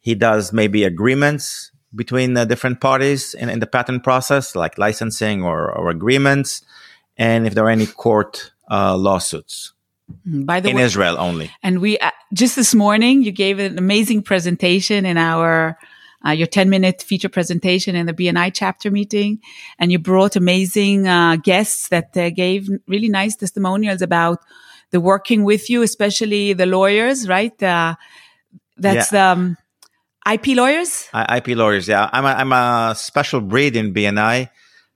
he 0.00 0.14
does 0.14 0.52
maybe 0.52 0.84
agreements 0.84 1.72
between 1.94 2.34
the 2.34 2.44
different 2.44 2.80
parties 2.80 3.34
in, 3.34 3.48
in 3.48 3.60
the 3.60 3.66
patent 3.66 4.02
process, 4.02 4.54
like 4.54 4.78
licensing 4.78 5.42
or, 5.42 5.70
or 5.70 5.90
agreements, 5.90 6.62
and 7.16 7.46
if 7.46 7.54
there 7.54 7.64
are 7.64 7.70
any 7.70 7.86
court 7.86 8.52
uh, 8.70 8.96
lawsuits. 8.96 9.72
Mm, 10.28 10.46
by 10.46 10.60
the 10.60 10.70
in 10.70 10.76
way, 10.76 10.82
Israel 10.82 11.16
only. 11.18 11.50
And 11.62 11.80
we 11.80 11.98
uh, 11.98 12.10
just 12.32 12.56
this 12.56 12.74
morning 12.74 13.22
you 13.22 13.32
gave 13.32 13.58
an 13.58 13.78
amazing 13.78 14.22
presentation 14.22 15.06
in 15.06 15.16
our 15.16 15.78
uh, 16.26 16.30
your 16.30 16.46
10 16.46 16.70
minute 16.70 17.02
feature 17.02 17.28
presentation 17.28 17.94
in 17.94 18.06
the 18.06 18.12
BNI 18.12 18.50
chapter 18.54 18.90
meeting. 18.90 19.40
And 19.78 19.92
you 19.92 19.98
brought 19.98 20.36
amazing 20.36 21.06
uh, 21.06 21.36
guests 21.36 21.88
that 21.88 22.16
uh, 22.16 22.30
gave 22.30 22.68
really 22.86 23.08
nice 23.08 23.36
testimonials 23.36 24.02
about 24.02 24.40
the 24.90 25.00
working 25.00 25.44
with 25.44 25.68
you, 25.68 25.82
especially 25.82 26.52
the 26.52 26.66
lawyers, 26.66 27.28
right? 27.28 27.62
Uh, 27.62 27.94
that's 28.76 29.10
the 29.10 29.20
um, 29.20 29.56
IP 30.30 30.48
lawyers. 30.48 31.08
I, 31.12 31.38
IP 31.38 31.48
lawyers, 31.48 31.86
yeah. 31.86 32.08
I'm 32.12 32.24
a, 32.24 32.28
I'm 32.28 32.52
a 32.52 32.94
special 32.96 33.40
breed 33.40 33.76
in 33.76 33.92
BNI 33.92 34.48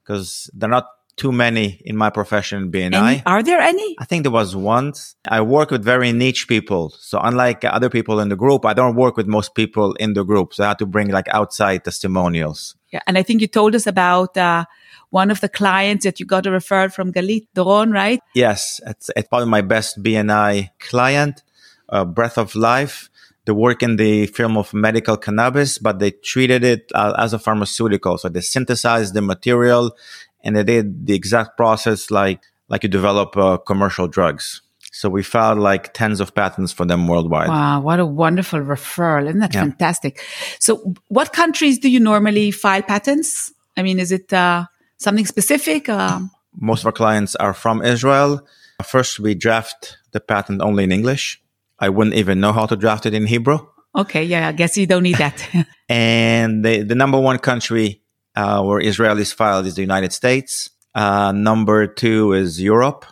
because 0.03 0.49
they're 0.53 0.69
not 0.69 0.87
too 1.19 1.31
many 1.33 1.81
in 1.85 1.97
my 1.97 2.09
profession 2.09 2.63
in 2.63 2.71
BNI. 2.71 2.93
Any, 2.93 3.23
are 3.25 3.43
there 3.43 3.59
any? 3.59 3.95
I 3.99 4.05
think 4.05 4.23
there 4.23 4.31
was 4.31 4.55
once. 4.55 5.15
I 5.27 5.41
work 5.41 5.69
with 5.69 5.83
very 5.83 6.11
niche 6.13 6.47
people. 6.47 6.91
So 6.91 7.19
unlike 7.19 7.65
other 7.65 7.89
people 7.89 8.21
in 8.21 8.29
the 8.29 8.37
group, 8.37 8.65
I 8.65 8.73
don't 8.73 8.95
work 8.95 9.17
with 9.17 9.27
most 9.27 9.53
people 9.53 9.93
in 9.95 10.13
the 10.13 10.23
group. 10.23 10.53
So 10.53 10.63
I 10.63 10.69
had 10.69 10.79
to 10.79 10.85
bring 10.85 11.09
like 11.09 11.27
outside 11.27 11.83
testimonials. 11.83 12.75
Yeah. 12.91 13.01
And 13.05 13.17
I 13.17 13.23
think 13.23 13.41
you 13.41 13.47
told 13.47 13.75
us 13.75 13.85
about, 13.85 14.37
uh, 14.37 14.65
one 15.09 15.29
of 15.29 15.41
the 15.41 15.49
clients 15.49 16.05
that 16.05 16.19
you 16.19 16.25
got 16.25 16.45
a 16.45 16.51
referral 16.51 16.93
from 16.93 17.11
Galit 17.11 17.47
Doron, 17.55 17.91
right? 17.91 18.21
Yes. 18.33 18.79
It's, 18.85 19.09
it's 19.15 19.27
probably 19.27 19.49
my 19.49 19.61
best 19.61 20.01
BNI 20.01 20.69
client, 20.79 21.43
uh, 21.89 22.05
Breath 22.05 22.37
of 22.37 22.55
Life. 22.55 23.09
They 23.49 23.53
work 23.53 23.81
in 23.81 23.95
the 23.95 24.27
field 24.27 24.57
of 24.57 24.75
medical 24.75 25.17
cannabis, 25.17 25.79
but 25.79 25.97
they 25.97 26.11
treated 26.11 26.63
it 26.63 26.91
uh, 26.93 27.15
as 27.17 27.33
a 27.33 27.39
pharmaceutical. 27.39 28.19
So 28.19 28.29
they 28.29 28.41
synthesized 28.41 29.15
the 29.15 29.23
material 29.23 29.97
and 30.43 30.55
they 30.55 30.63
did 30.63 31.07
the 31.07 31.15
exact 31.15 31.57
process 31.57 32.11
like 32.11 32.43
like 32.67 32.83
you 32.83 32.89
develop 32.89 33.35
uh, 33.35 33.57
commercial 33.57 34.07
drugs. 34.07 34.61
So 34.91 35.09
we 35.09 35.23
filed 35.23 35.57
like 35.57 35.95
tens 35.95 36.19
of 36.19 36.35
patents 36.35 36.71
for 36.71 36.85
them 36.85 37.07
worldwide. 37.07 37.49
Wow, 37.49 37.81
what 37.81 37.99
a 37.99 38.05
wonderful 38.05 38.59
referral. 38.59 39.27
Isn't 39.27 39.39
that 39.39 39.55
yeah. 39.55 39.61
fantastic? 39.61 40.21
So 40.59 40.93
what 41.07 41.33
countries 41.33 41.79
do 41.79 41.89
you 41.89 41.99
normally 41.99 42.51
file 42.51 42.83
patents? 42.83 43.51
I 43.75 43.81
mean, 43.81 43.97
is 43.97 44.11
it 44.11 44.31
uh, 44.31 44.67
something 44.97 45.25
specific? 45.25 45.89
Uh... 45.89 46.19
Most 46.55 46.81
of 46.81 46.85
our 46.85 46.91
clients 46.91 47.35
are 47.37 47.55
from 47.55 47.81
Israel. 47.81 48.47
First, 48.83 49.19
we 49.19 49.33
draft 49.33 49.97
the 50.11 50.19
patent 50.19 50.61
only 50.61 50.83
in 50.83 50.91
English. 50.91 51.41
I 51.79 51.89
wouldn't 51.89 52.15
even 52.15 52.39
know 52.39 52.51
how 52.51 52.65
to 52.65 52.75
draft 52.75 53.05
it 53.05 53.13
in 53.13 53.25
Hebrew. 53.27 53.59
Okay, 53.95 54.23
yeah, 54.23 54.47
I 54.47 54.51
guess 54.51 54.77
you 54.77 54.85
don't 54.85 55.03
need 55.03 55.17
that. 55.17 55.47
and 55.89 56.63
the, 56.63 56.83
the 56.83 56.95
number 56.95 57.19
one 57.19 57.39
country 57.39 58.01
uh, 58.35 58.61
where 58.63 58.79
Israelis 58.79 59.33
filed 59.33 59.65
is 59.65 59.75
the 59.75 59.81
United 59.81 60.13
States. 60.13 60.69
Uh, 60.93 61.31
number 61.31 61.87
two 61.87 62.33
is 62.33 62.61
Europe, 62.61 63.05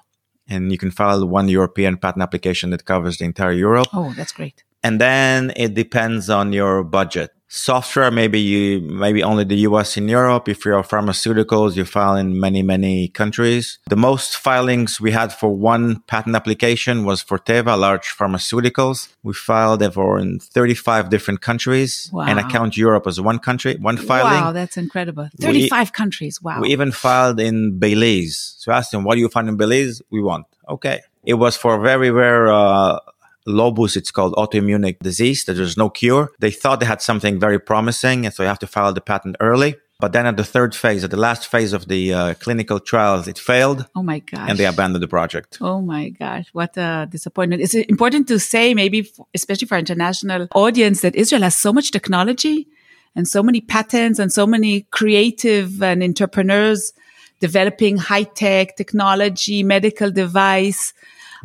and 0.47 0.71
you 0.71 0.77
can 0.77 0.91
file 0.91 1.25
one 1.27 1.47
European 1.49 1.97
patent 1.97 2.23
application 2.23 2.69
that 2.71 2.85
covers 2.85 3.17
the 3.17 3.25
entire 3.25 3.51
Europe. 3.51 3.87
Oh, 3.93 4.13
that's 4.15 4.31
great. 4.31 4.63
And 4.83 5.01
then 5.01 5.51
it 5.55 5.73
depends 5.73 6.29
on 6.29 6.53
your 6.53 6.83
budget 6.83 7.31
software. 7.47 8.11
Maybe 8.11 8.39
you 8.39 8.81
maybe 8.81 9.23
only 9.23 9.43
the 9.43 9.57
us 9.57 9.97
and 9.97 10.09
europe. 10.09 10.49
If 10.49 10.65
you're 10.65 10.83
pharmaceuticals 10.83 11.75
you 11.75 11.85
file 11.85 12.15
in 12.15 12.39
many 12.39 12.61
many 12.61 13.07
countries. 13.09 13.79
The 13.89 13.95
most 13.95 14.37
filings 14.37 14.99
we 14.99 15.11
had 15.11 15.33
for 15.33 15.49
one 15.49 16.01
patent 16.07 16.35
application 16.35 17.05
was 17.05 17.21
for 17.21 17.39
teva 17.39 17.77
large 17.77 18.15
pharmaceuticals. 18.17 19.09
We 19.23 19.33
filed 19.33 19.81
it 19.81 19.93
for 19.93 20.19
in 20.19 20.39
35 20.39 21.09
different 21.09 21.41
countries. 21.41 22.09
Wow. 22.13 22.25
and 22.27 22.39
i 22.39 22.49
count 22.49 22.77
europe 22.77 23.07
as 23.07 23.19
one 23.19 23.39
country 23.39 23.75
one 23.77 23.97
filing. 23.97 24.41
Wow 24.41 24.51
that's 24.51 24.77
incredible. 24.77 25.29
35 25.39 25.87
we, 25.87 25.91
countries 25.91 26.41
wow. 26.41 26.61
we 26.61 26.69
even 26.69 26.91
filed 26.91 27.39
in 27.39 27.79
belize. 27.79 28.55
So 28.59 28.71
I 28.71 28.77
asked 28.77 28.91
them 28.91 29.03
what 29.03 29.15
do 29.15 29.21
you 29.21 29.29
find 29.29 29.47
in 29.49 29.57
belize? 29.57 30.01
We 30.09 30.21
want. 30.21 30.45
Okay. 30.67 31.01
It 31.23 31.35
was 31.35 31.57
for 31.57 31.79
very 31.79 32.09
rare 32.09 32.47
uh, 32.47 32.99
lupus, 33.47 33.95
it's 33.95 34.11
called 34.11 34.35
autoimmune 34.35 34.97
disease, 34.99 35.45
that 35.45 35.53
there's 35.53 35.77
no 35.77 35.89
cure. 35.89 36.29
They 36.39 36.51
thought 36.51 36.79
they 36.79 36.85
had 36.85 37.01
something 37.01 37.39
very 37.39 37.59
promising, 37.59 38.25
and 38.25 38.33
so 38.33 38.43
you 38.43 38.49
have 38.49 38.59
to 38.59 38.67
file 38.67 38.93
the 38.93 39.01
patent 39.01 39.37
early. 39.39 39.75
But 39.99 40.13
then 40.13 40.27
at 40.27 40.37
the 40.37 40.43
third 40.43 40.75
phase, 40.75 41.03
at 41.03 41.09
the 41.09 41.17
last 41.17 41.47
phase 41.47 41.73
of 41.73 41.87
the 41.87 42.13
uh, 42.13 42.33
clinical 42.35 42.79
trials, 42.79 43.27
it 43.27 43.39
failed. 43.39 43.87
Oh 43.95 44.03
my 44.03 44.19
gosh. 44.19 44.47
And 44.47 44.59
they 44.59 44.65
abandoned 44.65 45.01
the 45.01 45.07
project. 45.07 45.57
Oh 45.59 45.81
my 45.81 46.09
gosh. 46.09 46.45
What 46.53 46.77
a 46.77 47.07
disappointment. 47.09 47.63
It's 47.63 47.73
important 47.73 48.27
to 48.27 48.37
say, 48.37 48.75
maybe, 48.75 49.11
especially 49.33 49.67
for 49.67 49.75
international 49.75 50.49
audience, 50.53 51.01
that 51.01 51.15
Israel 51.15 51.41
has 51.41 51.55
so 51.55 51.73
much 51.73 51.89
technology 51.89 52.67
and 53.15 53.27
so 53.27 53.41
many 53.41 53.59
patents 53.59 54.19
and 54.19 54.31
so 54.31 54.45
many 54.45 54.81
creative 54.91 55.81
and 55.81 56.03
entrepreneurs 56.03 56.93
developing 57.39 57.97
high 57.97 58.23
tech 58.23 58.75
technology, 58.77 59.63
medical 59.63 60.11
device. 60.11 60.93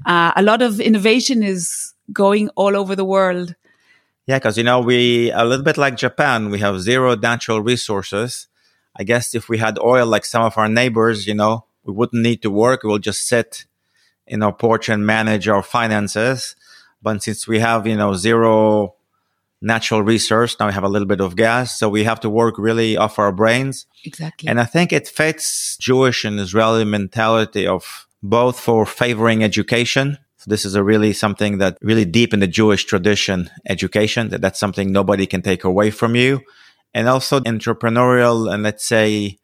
Uh, 0.06 0.32
a 0.36 0.42
lot 0.42 0.62
of 0.62 0.80
innovation 0.80 1.42
is 1.42 1.94
going 2.12 2.48
all 2.50 2.76
over 2.76 2.96
the 2.96 3.04
world. 3.04 3.54
Yeah, 4.26 4.38
because 4.38 4.56
you 4.56 4.64
know 4.64 4.80
we 4.80 5.30
a 5.32 5.44
little 5.44 5.64
bit 5.64 5.76
like 5.76 5.96
Japan, 5.96 6.50
we 6.50 6.60
have 6.60 6.80
zero 6.80 7.16
natural 7.16 7.60
resources. 7.60 8.46
I 8.94 9.04
guess 9.04 9.34
if 9.34 9.48
we 9.48 9.58
had 9.58 9.78
oil 9.78 10.06
like 10.06 10.24
some 10.24 10.42
of 10.42 10.58
our 10.58 10.68
neighbors, 10.68 11.26
you 11.26 11.34
know, 11.34 11.64
we 11.84 11.92
wouldn't 11.92 12.22
need 12.22 12.42
to 12.42 12.50
work. 12.50 12.82
We'll 12.82 12.98
just 12.98 13.26
sit 13.26 13.64
in 14.26 14.42
our 14.42 14.52
porch 14.52 14.88
and 14.88 15.04
manage 15.04 15.48
our 15.48 15.62
finances. 15.62 16.54
But 17.02 17.22
since 17.22 17.48
we 17.48 17.58
have, 17.58 17.86
you 17.86 17.96
know, 17.96 18.14
zero 18.14 18.94
natural 19.60 20.02
resource, 20.02 20.56
now 20.60 20.66
we 20.66 20.72
have 20.72 20.84
a 20.84 20.88
little 20.88 21.08
bit 21.08 21.20
of 21.20 21.36
gas. 21.36 21.78
So 21.78 21.88
we 21.88 22.04
have 22.04 22.20
to 22.20 22.30
work 22.30 22.56
really 22.58 22.96
off 22.96 23.18
our 23.18 23.32
brains. 23.32 23.86
Exactly. 24.04 24.48
And 24.48 24.60
I 24.60 24.64
think 24.64 24.92
it 24.92 25.08
fits 25.08 25.76
Jewish 25.78 26.24
and 26.24 26.38
Israeli 26.38 26.84
mentality 26.84 27.66
of 27.66 28.06
both 28.22 28.58
for 28.58 28.86
favoring 28.86 29.42
education 29.42 30.18
so 30.42 30.50
this 30.50 30.64
is 30.64 30.74
a 30.74 30.82
really 30.82 31.12
something 31.12 31.58
that 31.58 31.78
really 31.82 32.04
deep 32.04 32.34
in 32.34 32.40
the 32.40 32.48
Jewish 32.48 32.84
tradition, 32.84 33.48
education, 33.68 34.30
that 34.30 34.40
that's 34.40 34.58
something 34.58 34.90
nobody 34.90 35.24
can 35.24 35.40
take 35.40 35.62
away 35.62 35.92
from 35.92 36.16
you. 36.16 36.40
And 36.92 37.08
also 37.08 37.38
entrepreneurial 37.38 38.52
and 38.52 38.64
let's 38.64 38.84
say 38.84 39.38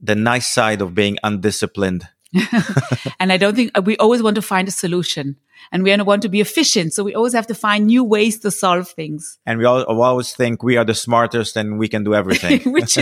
the 0.00 0.14
nice 0.14 0.46
side 0.46 0.80
of 0.80 0.94
being 0.94 1.18
undisciplined. 1.24 2.06
and 3.18 3.32
I 3.32 3.36
don't 3.36 3.56
think 3.56 3.76
uh, 3.76 3.82
we 3.82 3.96
always 3.96 4.22
want 4.22 4.36
to 4.36 4.42
find 4.42 4.68
a 4.68 4.70
solution 4.70 5.34
and 5.72 5.82
we 5.82 5.94
want 6.02 6.22
to 6.22 6.28
be 6.28 6.40
efficient. 6.40 6.92
So 6.92 7.04
we 7.04 7.14
always 7.14 7.32
have 7.32 7.46
to 7.48 7.54
find 7.54 7.86
new 7.86 8.04
ways 8.04 8.38
to 8.40 8.50
solve 8.50 8.88
things. 8.88 9.38
And 9.46 9.58
we 9.58 9.64
all, 9.64 9.82
always 9.82 10.34
think 10.34 10.62
we 10.62 10.76
are 10.76 10.84
the 10.84 10.94
smartest 10.94 11.56
and 11.56 11.78
we 11.78 11.88
can 11.88 12.04
do 12.04 12.14
everything. 12.14 12.60
Which 12.72 12.98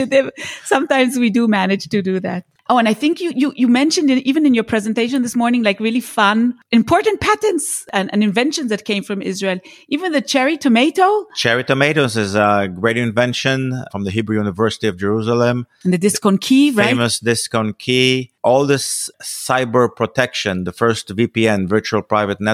sometimes 0.64 1.18
we 1.18 1.30
do 1.30 1.48
manage 1.48 1.88
to 1.88 2.02
do 2.02 2.20
that. 2.20 2.44
Oh, 2.68 2.78
and 2.78 2.88
I 2.88 2.94
think 2.94 3.20
you, 3.20 3.32
you, 3.34 3.52
you 3.56 3.66
mentioned 3.66 4.08
it 4.10 4.24
even 4.26 4.46
in 4.46 4.54
your 4.54 4.64
presentation 4.64 5.22
this 5.22 5.34
morning, 5.34 5.62
like 5.62 5.80
really 5.80 6.00
fun, 6.00 6.58
important 6.70 7.20
patents 7.20 7.84
and, 7.92 8.08
and 8.12 8.22
inventions 8.22 8.70
that 8.70 8.84
came 8.84 9.02
from 9.02 9.20
Israel. 9.20 9.58
Even 9.88 10.12
the 10.12 10.20
cherry 10.20 10.56
tomato. 10.56 11.26
Cherry 11.34 11.64
tomatoes 11.64 12.16
is 12.16 12.34
a 12.36 12.68
great 12.72 12.96
invention 12.96 13.84
from 13.90 14.04
the 14.04 14.10
Hebrew 14.10 14.36
University 14.36 14.86
of 14.86 14.96
Jerusalem. 14.96 15.66
And 15.84 15.92
the 15.92 15.98
DiskOnKey, 15.98 16.76
right? 16.76 16.88
Famous 16.88 17.20
DiskOnKey. 17.20 18.30
All 18.44 18.64
this 18.64 19.10
cyber 19.22 19.94
protection, 19.94 20.64
the 20.64 20.72
first 20.72 21.14
VPN, 21.14 21.68
virtual 21.68 22.00
private 22.00 22.40
network, 22.40 22.51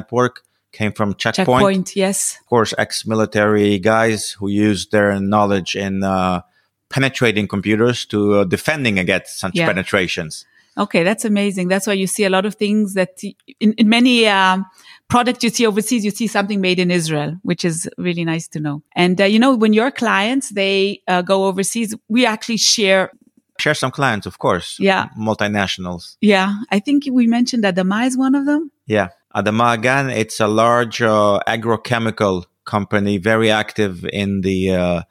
came 0.73 0.93
from 0.93 1.15
Check 1.15 1.35
Point. 1.37 1.47
Check 1.47 1.61
Point, 1.61 1.97
yes. 1.97 2.39
Of 2.41 2.47
course, 2.47 2.75
ex-military 2.77 3.79
guys 3.79 4.33
who 4.33 4.49
used 4.49 4.93
their 4.93 5.19
knowledge 5.21 5.75
in 5.75 6.03
uh, 6.05 6.43
penetrating 6.89 7.49
computers 7.49 8.05
to 8.07 8.35
uh, 8.35 8.45
defending 8.45 8.99
against 8.99 9.39
such 9.39 9.55
yeah. 9.55 9.67
penetrations. 9.67 10.47
Okay, 10.77 11.03
that's 11.03 11.25
amazing. 11.25 11.69
That's 11.69 11.87
why 11.87 11.95
you 11.95 12.07
see 12.07 12.25
a 12.25 12.31
lot 12.31 12.47
of 12.47 12.55
things 12.55 12.95
that 12.95 13.21
in, 13.59 13.73
in 13.73 13.89
many 13.89 14.29
um, 14.29 14.65
products 15.09 15.43
you 15.43 15.51
see 15.51 15.67
overseas, 15.67 16.05
you 16.05 16.13
see 16.13 16.29
something 16.29 16.61
made 16.61 16.79
in 16.79 16.93
Israel, 16.93 17.37
which 17.43 17.65
is 17.65 17.89
really 17.99 18.25
nice 18.25 18.47
to 18.49 18.61
know. 18.61 18.83
And 18.95 19.21
uh, 19.21 19.25
you 19.25 19.41
know, 19.41 19.57
when 19.57 19.73
your 19.73 19.91
clients 19.91 20.51
they 20.51 21.03
uh, 21.09 21.23
go 21.23 21.47
overseas, 21.47 21.97
we 22.09 22.25
actually 22.25 22.59
share 22.59 23.11
share 23.59 23.75
some 23.75 23.91
clients, 23.91 24.25
of 24.27 24.39
course. 24.39 24.77
Yeah, 24.79 25.09
multinationals. 25.19 26.17
Yeah, 26.21 26.55
I 26.71 26.79
think 26.79 27.05
we 27.11 27.27
mentioned 27.27 27.65
that 27.65 27.75
Adama 27.75 28.07
is 28.07 28.17
one 28.17 28.37
of 28.37 28.47
them. 28.47 28.71
Yeah, 28.87 29.09
Adama 29.35 29.75
Agan, 29.75 30.09
it's 30.09 30.41
a 30.41 30.47
large 30.47 31.03
uh, 31.03 31.39
agrochemical 31.47 32.47
company, 32.65 33.19
very 33.19 33.51
active 33.51 34.05
in 34.07 34.41
the 34.41 34.71
uh, 34.71 35.03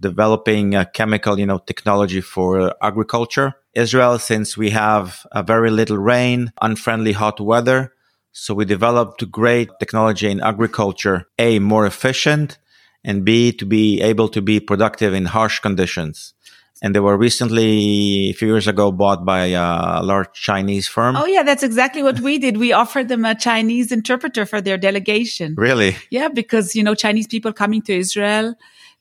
developing 0.00 0.74
uh, 0.74 0.84
chemical, 0.86 1.38
you 1.38 1.46
know, 1.46 1.58
technology 1.58 2.20
for 2.20 2.74
agriculture. 2.82 3.54
Israel, 3.74 4.18
since 4.18 4.56
we 4.56 4.70
have 4.70 5.24
a 5.30 5.44
very 5.44 5.70
little 5.70 5.98
rain, 5.98 6.52
unfriendly 6.60 7.12
hot 7.12 7.40
weather, 7.40 7.92
so 8.32 8.54
we 8.54 8.64
developed 8.64 9.30
great 9.30 9.70
technology 9.78 10.28
in 10.28 10.40
agriculture, 10.40 11.26
A, 11.38 11.60
more 11.60 11.86
efficient, 11.86 12.58
and 13.04 13.24
B, 13.24 13.52
to 13.52 13.64
be 13.64 14.00
able 14.00 14.28
to 14.30 14.42
be 14.42 14.58
productive 14.58 15.14
in 15.14 15.26
harsh 15.26 15.60
conditions. 15.60 16.34
And 16.82 16.94
they 16.94 17.00
were 17.00 17.16
recently, 17.18 18.30
a 18.30 18.32
few 18.32 18.48
years 18.48 18.66
ago, 18.66 18.90
bought 18.90 19.24
by 19.24 19.48
a 19.48 20.02
large 20.02 20.32
Chinese 20.32 20.88
firm. 20.88 21.14
Oh, 21.14 21.26
yeah, 21.26 21.42
that's 21.42 21.62
exactly 21.62 22.02
what 22.02 22.20
we 22.20 22.38
did. 22.38 22.56
We 22.56 22.72
offered 22.72 23.08
them 23.08 23.26
a 23.26 23.34
Chinese 23.34 23.92
interpreter 23.92 24.46
for 24.46 24.62
their 24.62 24.78
delegation. 24.78 25.54
Really? 25.58 25.96
Yeah, 26.08 26.28
because, 26.28 26.74
you 26.74 26.82
know, 26.82 26.94
Chinese 26.94 27.26
people 27.26 27.52
coming 27.52 27.82
to 27.82 27.92
Israel, 27.92 28.54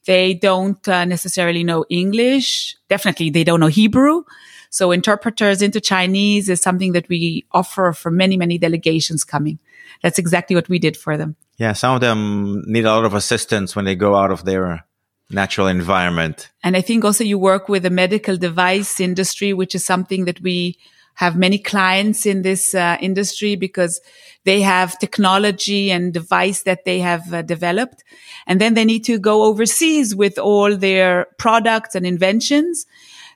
they 0.05 0.33
don't 0.33 0.85
uh, 0.89 1.05
necessarily 1.05 1.63
know 1.63 1.85
English. 1.89 2.75
Definitely, 2.89 3.29
they 3.29 3.45
don't 3.45 3.61
know 3.61 3.67
Hebrew. 3.67 4.23
So 4.69 4.91
interpreters 4.91 5.61
into 5.61 5.79
Chinese 5.79 6.49
is 6.49 6.61
something 6.61 6.91
that 6.91 7.07
we 7.07 7.45
offer 7.53 7.93
for 7.93 8.11
many, 8.11 8.35
many 8.35 8.57
delegations 8.57 9.23
coming. 9.23 9.57
That's 10.03 10.19
exactly 10.19 10.55
what 10.55 10.67
we 10.67 10.79
did 10.79 10.97
for 10.97 11.17
them. 11.17 11.37
Yeah, 11.57 11.73
some 11.73 11.95
of 11.95 12.01
them 12.01 12.63
need 12.67 12.85
a 12.85 12.91
lot 12.93 13.05
of 13.05 13.13
assistance 13.13 13.75
when 13.75 13.85
they 13.85 13.95
go 13.95 14.15
out 14.15 14.31
of 14.31 14.45
their 14.45 14.85
natural 15.29 15.67
environment. 15.67 16.49
And 16.63 16.75
I 16.75 16.81
think 16.81 17.05
also 17.05 17.23
you 17.23 17.37
work 17.37 17.69
with 17.69 17.83
the 17.83 17.89
medical 17.89 18.37
device 18.37 18.99
industry, 18.99 19.53
which 19.53 19.75
is 19.75 19.85
something 19.85 20.25
that 20.25 20.41
we 20.41 20.77
have 21.15 21.35
many 21.35 21.57
clients 21.57 22.25
in 22.25 22.43
this 22.43 22.73
uh, 22.73 22.97
industry 23.01 23.57
because 23.57 23.99
they 24.45 24.61
have 24.61 24.97
technology 24.99 25.91
and 25.91 26.13
device 26.13 26.63
that 26.63 26.85
they 26.85 26.99
have 26.99 27.33
uh, 27.33 27.41
developed. 27.41 28.05
And 28.47 28.61
then 28.61 28.73
they 28.73 28.85
need 28.85 29.03
to 29.05 29.19
go 29.19 29.43
overseas 29.43 30.15
with 30.15 30.39
all 30.39 30.77
their 30.77 31.27
products 31.37 31.93
and 31.93 32.05
inventions. 32.05 32.85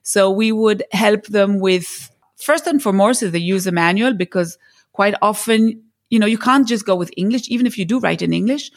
So 0.02 0.32
we 0.32 0.54
would 0.54 0.84
help 0.94 1.26
them 1.28 1.60
with 1.60 2.10
first 2.38 2.68
and 2.68 2.82
foremost 2.82 3.22
is 3.22 3.32
the 3.34 3.42
user 3.42 3.72
manual 3.72 4.14
because 4.14 4.58
quite 4.94 5.16
often, 5.22 5.84
you 6.10 6.20
know, 6.20 6.26
you 6.26 6.38
can't 6.38 6.68
just 6.68 6.86
go 6.86 6.96
with 6.96 7.12
English, 7.18 7.50
even 7.50 7.68
if 7.68 7.78
you 7.78 7.84
do 7.84 8.00
write 8.00 8.22
in 8.22 8.32
English. 8.32 8.72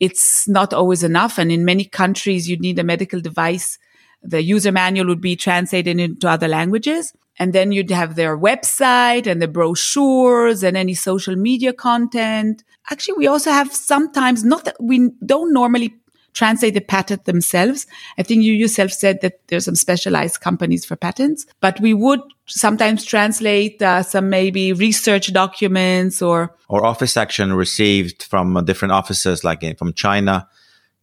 It's 0.00 0.48
not 0.48 0.72
always 0.72 1.02
enough. 1.02 1.38
And 1.38 1.50
in 1.50 1.64
many 1.64 1.84
countries, 1.84 2.48
you 2.48 2.56
need 2.56 2.78
a 2.78 2.84
medical 2.84 3.20
device. 3.20 3.78
The 4.22 4.42
user 4.42 4.72
manual 4.72 5.06
would 5.08 5.20
be 5.20 5.36
translated 5.36 5.98
into 5.98 6.28
other 6.28 6.48
languages. 6.48 7.12
And 7.38 7.52
then 7.52 7.70
you'd 7.70 7.90
have 7.90 8.16
their 8.16 8.36
website 8.36 9.26
and 9.26 9.40
the 9.40 9.48
brochures 9.48 10.62
and 10.62 10.76
any 10.76 10.94
social 10.94 11.36
media 11.36 11.72
content. 11.72 12.64
Actually, 12.90 13.18
we 13.18 13.26
also 13.28 13.50
have 13.50 13.72
sometimes 13.72 14.42
not 14.44 14.64
that 14.64 14.76
we 14.80 15.10
don't 15.24 15.52
normally 15.52 15.94
translate 16.38 16.74
the 16.74 16.80
patent 16.80 17.24
themselves. 17.24 17.86
I 18.16 18.22
think 18.22 18.44
you 18.44 18.52
yourself 18.52 18.92
said 18.92 19.20
that 19.22 19.40
there's 19.48 19.64
some 19.64 19.74
specialized 19.74 20.40
companies 20.40 20.84
for 20.84 20.94
patents, 20.94 21.46
but 21.60 21.80
we 21.80 21.92
would 21.94 22.20
sometimes 22.46 23.04
translate 23.04 23.82
uh, 23.82 24.04
some 24.04 24.30
maybe 24.30 24.72
research 24.72 25.32
documents 25.32 26.22
or 26.22 26.54
or 26.68 26.86
office 26.86 27.16
action 27.16 27.52
received 27.54 28.22
from 28.22 28.56
uh, 28.56 28.62
different 28.62 28.92
offices, 28.92 29.42
like 29.42 29.64
in, 29.64 29.74
from 29.74 29.92
China. 29.94 30.48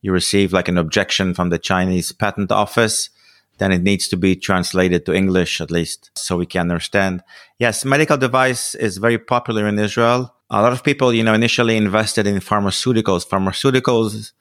You 0.02 0.14
receive 0.14 0.54
like 0.54 0.70
an 0.70 0.78
objection 0.78 1.34
from 1.34 1.50
the 1.50 1.60
Chinese 1.60 2.14
patent 2.14 2.52
office. 2.52 3.10
Then 3.58 3.72
it 3.72 3.84
needs 3.84 4.08
to 4.10 4.18
be 4.18 4.36
translated 4.36 5.06
to 5.06 5.14
English 5.14 5.62
at 5.62 5.72
least 5.72 6.12
so 6.16 6.38
we 6.38 6.46
can 6.46 6.62
understand. 6.62 7.24
Yes, 7.58 7.86
medical 7.86 8.18
device 8.18 8.76
is 8.76 8.98
very 8.98 9.18
popular 9.18 9.68
in 9.68 9.80
Israel. 9.80 10.22
A 10.50 10.62
lot 10.62 10.74
of 10.74 10.84
people, 10.84 11.14
you 11.14 11.24
know, 11.24 11.34
initially 11.34 11.76
invested 11.76 12.28
in 12.28 12.36
pharmaceuticals. 12.52 13.28
Pharmaceuticals 13.28 14.34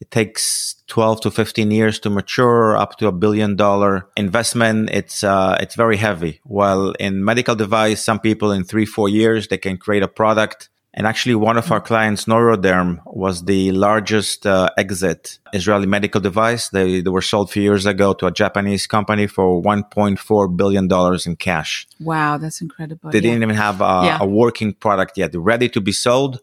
it 0.00 0.10
takes 0.10 0.76
12 0.86 1.20
to 1.22 1.30
15 1.30 1.70
years 1.70 1.98
to 2.00 2.10
mature 2.10 2.76
up 2.76 2.96
to 2.96 3.06
a 3.06 3.12
billion 3.12 3.54
dollar 3.54 4.08
investment. 4.16 4.90
It's, 4.90 5.22
uh, 5.22 5.58
it's 5.60 5.74
very 5.74 5.98
heavy. 5.98 6.40
While 6.44 6.92
in 6.92 7.24
medical 7.24 7.54
device, 7.54 8.02
some 8.02 8.18
people 8.18 8.50
in 8.50 8.64
three, 8.64 8.86
four 8.86 9.08
years, 9.08 9.48
they 9.48 9.58
can 9.58 9.76
create 9.76 10.02
a 10.02 10.08
product. 10.08 10.70
And 10.92 11.06
actually, 11.06 11.36
one 11.36 11.56
of 11.56 11.70
our 11.70 11.80
clients, 11.80 12.24
Neuroderm, 12.24 12.98
was 13.06 13.44
the 13.44 13.70
largest 13.70 14.44
uh, 14.44 14.70
exit 14.76 15.38
Israeli 15.52 15.86
medical 15.86 16.20
device. 16.20 16.70
They, 16.70 17.00
they 17.00 17.10
were 17.10 17.22
sold 17.22 17.48
a 17.48 17.52
few 17.52 17.62
years 17.62 17.86
ago 17.86 18.12
to 18.14 18.26
a 18.26 18.32
Japanese 18.32 18.88
company 18.88 19.28
for 19.28 19.62
$1.4 19.62 20.56
billion 20.56 20.88
in 21.26 21.36
cash. 21.36 21.86
Wow, 22.00 22.38
that's 22.38 22.60
incredible. 22.60 23.10
They 23.10 23.18
yeah. 23.18 23.22
didn't 23.22 23.42
even 23.44 23.54
have 23.54 23.80
a, 23.80 24.02
yeah. 24.04 24.18
a 24.20 24.26
working 24.26 24.72
product 24.72 25.16
yet, 25.16 25.32
ready 25.36 25.68
to 25.68 25.80
be 25.80 25.92
sold 25.92 26.40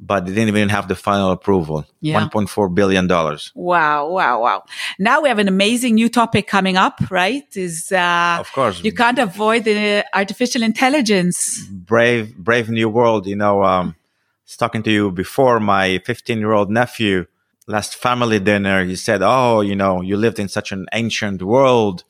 but 0.00 0.24
they 0.24 0.32
didn't 0.32 0.48
even 0.48 0.70
have 0.70 0.88
the 0.88 0.96
final 0.96 1.30
approval. 1.30 1.84
Yeah. 2.00 2.28
$1.4 2.28 2.74
billion. 2.74 3.06
Wow, 3.06 4.08
wow, 4.08 4.40
wow. 4.40 4.64
Now 4.98 5.20
we 5.20 5.28
have 5.28 5.38
an 5.38 5.48
amazing 5.48 5.94
new 5.94 6.08
topic 6.08 6.46
coming 6.46 6.76
up, 6.76 6.98
right? 7.10 7.44
Is, 7.54 7.92
uh, 7.92 8.38
of 8.40 8.50
course. 8.52 8.82
You 8.82 8.92
can't 8.92 9.18
avoid 9.18 9.64
the 9.64 10.04
artificial 10.14 10.62
intelligence. 10.62 11.66
Brave, 11.66 12.34
brave 12.36 12.70
new 12.70 12.88
world. 12.88 13.26
You 13.26 13.36
know, 13.36 13.62
um, 13.62 13.94
I 13.98 14.46
was 14.46 14.56
talking 14.56 14.82
to 14.84 14.90
you 14.90 15.10
before 15.10 15.60
my 15.60 16.00
15 16.06 16.38
year 16.38 16.52
old 16.52 16.70
nephew 16.70 17.26
last 17.66 17.94
family 17.94 18.40
dinner. 18.40 18.84
He 18.84 18.96
said, 18.96 19.20
Oh, 19.22 19.60
you 19.60 19.76
know, 19.76 20.00
you 20.00 20.16
lived 20.16 20.38
in 20.38 20.48
such 20.48 20.72
an 20.72 20.86
ancient 20.92 21.42
world. 21.42 22.04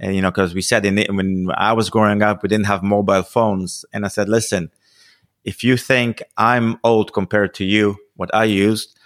And, 0.00 0.16
you 0.16 0.22
know, 0.22 0.32
cause 0.32 0.54
we 0.54 0.62
said 0.62 0.84
in 0.84 0.98
it, 0.98 1.14
when 1.14 1.48
I 1.54 1.74
was 1.74 1.90
growing 1.90 2.22
up, 2.22 2.42
we 2.42 2.48
didn't 2.48 2.66
have 2.66 2.82
mobile 2.82 3.22
phones. 3.22 3.84
And 3.92 4.04
I 4.04 4.08
said, 4.08 4.30
listen, 4.30 4.70
if 5.44 5.64
you 5.64 5.76
think 5.76 6.22
I'm 6.36 6.78
old 6.84 7.12
compared 7.12 7.54
to 7.54 7.64
you, 7.64 7.96
what 8.16 8.34
I 8.34 8.44
used, 8.44 8.98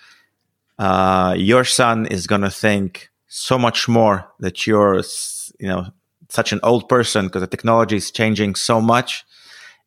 uh, 0.79 1.35
your 1.39 1.65
son 1.65 2.07
is 2.07 2.27
going 2.27 2.41
to 2.41 2.51
think 2.51 3.11
so 3.29 3.59
much 3.59 3.89
more 3.89 4.31
that 4.41 4.67
you're, 4.67 5.03
you 5.59 5.69
know, 5.69 5.87
such 6.29 6.53
an 6.53 6.61
old 6.63 6.89
person 6.89 7.27
because 7.27 7.43
the 7.43 7.47
technology 7.47 7.97
is 7.97 8.11
changing 8.11 8.55
so 8.57 8.81
much. 8.81 9.25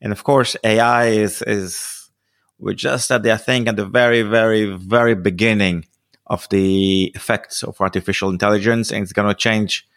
And 0.02 0.14
of 0.14 0.24
course, 0.24 0.56
AI 0.64 1.08
is, 1.08 1.42
is, 1.42 2.10
we're 2.60 2.74
just 2.74 3.12
at 3.12 3.24
the, 3.24 3.34
I 3.34 3.38
think, 3.38 3.68
at 3.68 3.76
the 3.76 3.86
very, 3.86 4.22
very, 4.22 4.66
very 4.66 5.16
beginning 5.16 5.86
of 6.26 6.48
the 6.50 7.12
effects 7.16 7.64
of 7.64 7.80
artificial 7.82 8.30
intelligence. 8.30 8.92
And 8.92 9.04
it's 9.04 9.14
going 9.14 9.28
to 9.28 9.36
change 9.36 9.88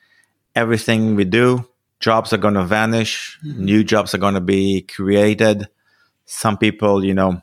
everything 0.56 1.14
we 1.14 1.24
do. 1.24 1.68
Jobs 2.00 2.32
are 2.32 2.38
going 2.38 2.54
to 2.54 2.64
vanish. 2.64 3.38
Mm-hmm. 3.44 3.64
New 3.64 3.84
jobs 3.84 4.14
are 4.14 4.18
going 4.18 4.34
to 4.34 4.40
be 4.40 4.82
created 4.82 5.68
some 6.30 6.56
people, 6.56 7.04
you 7.04 7.12
know, 7.12 7.42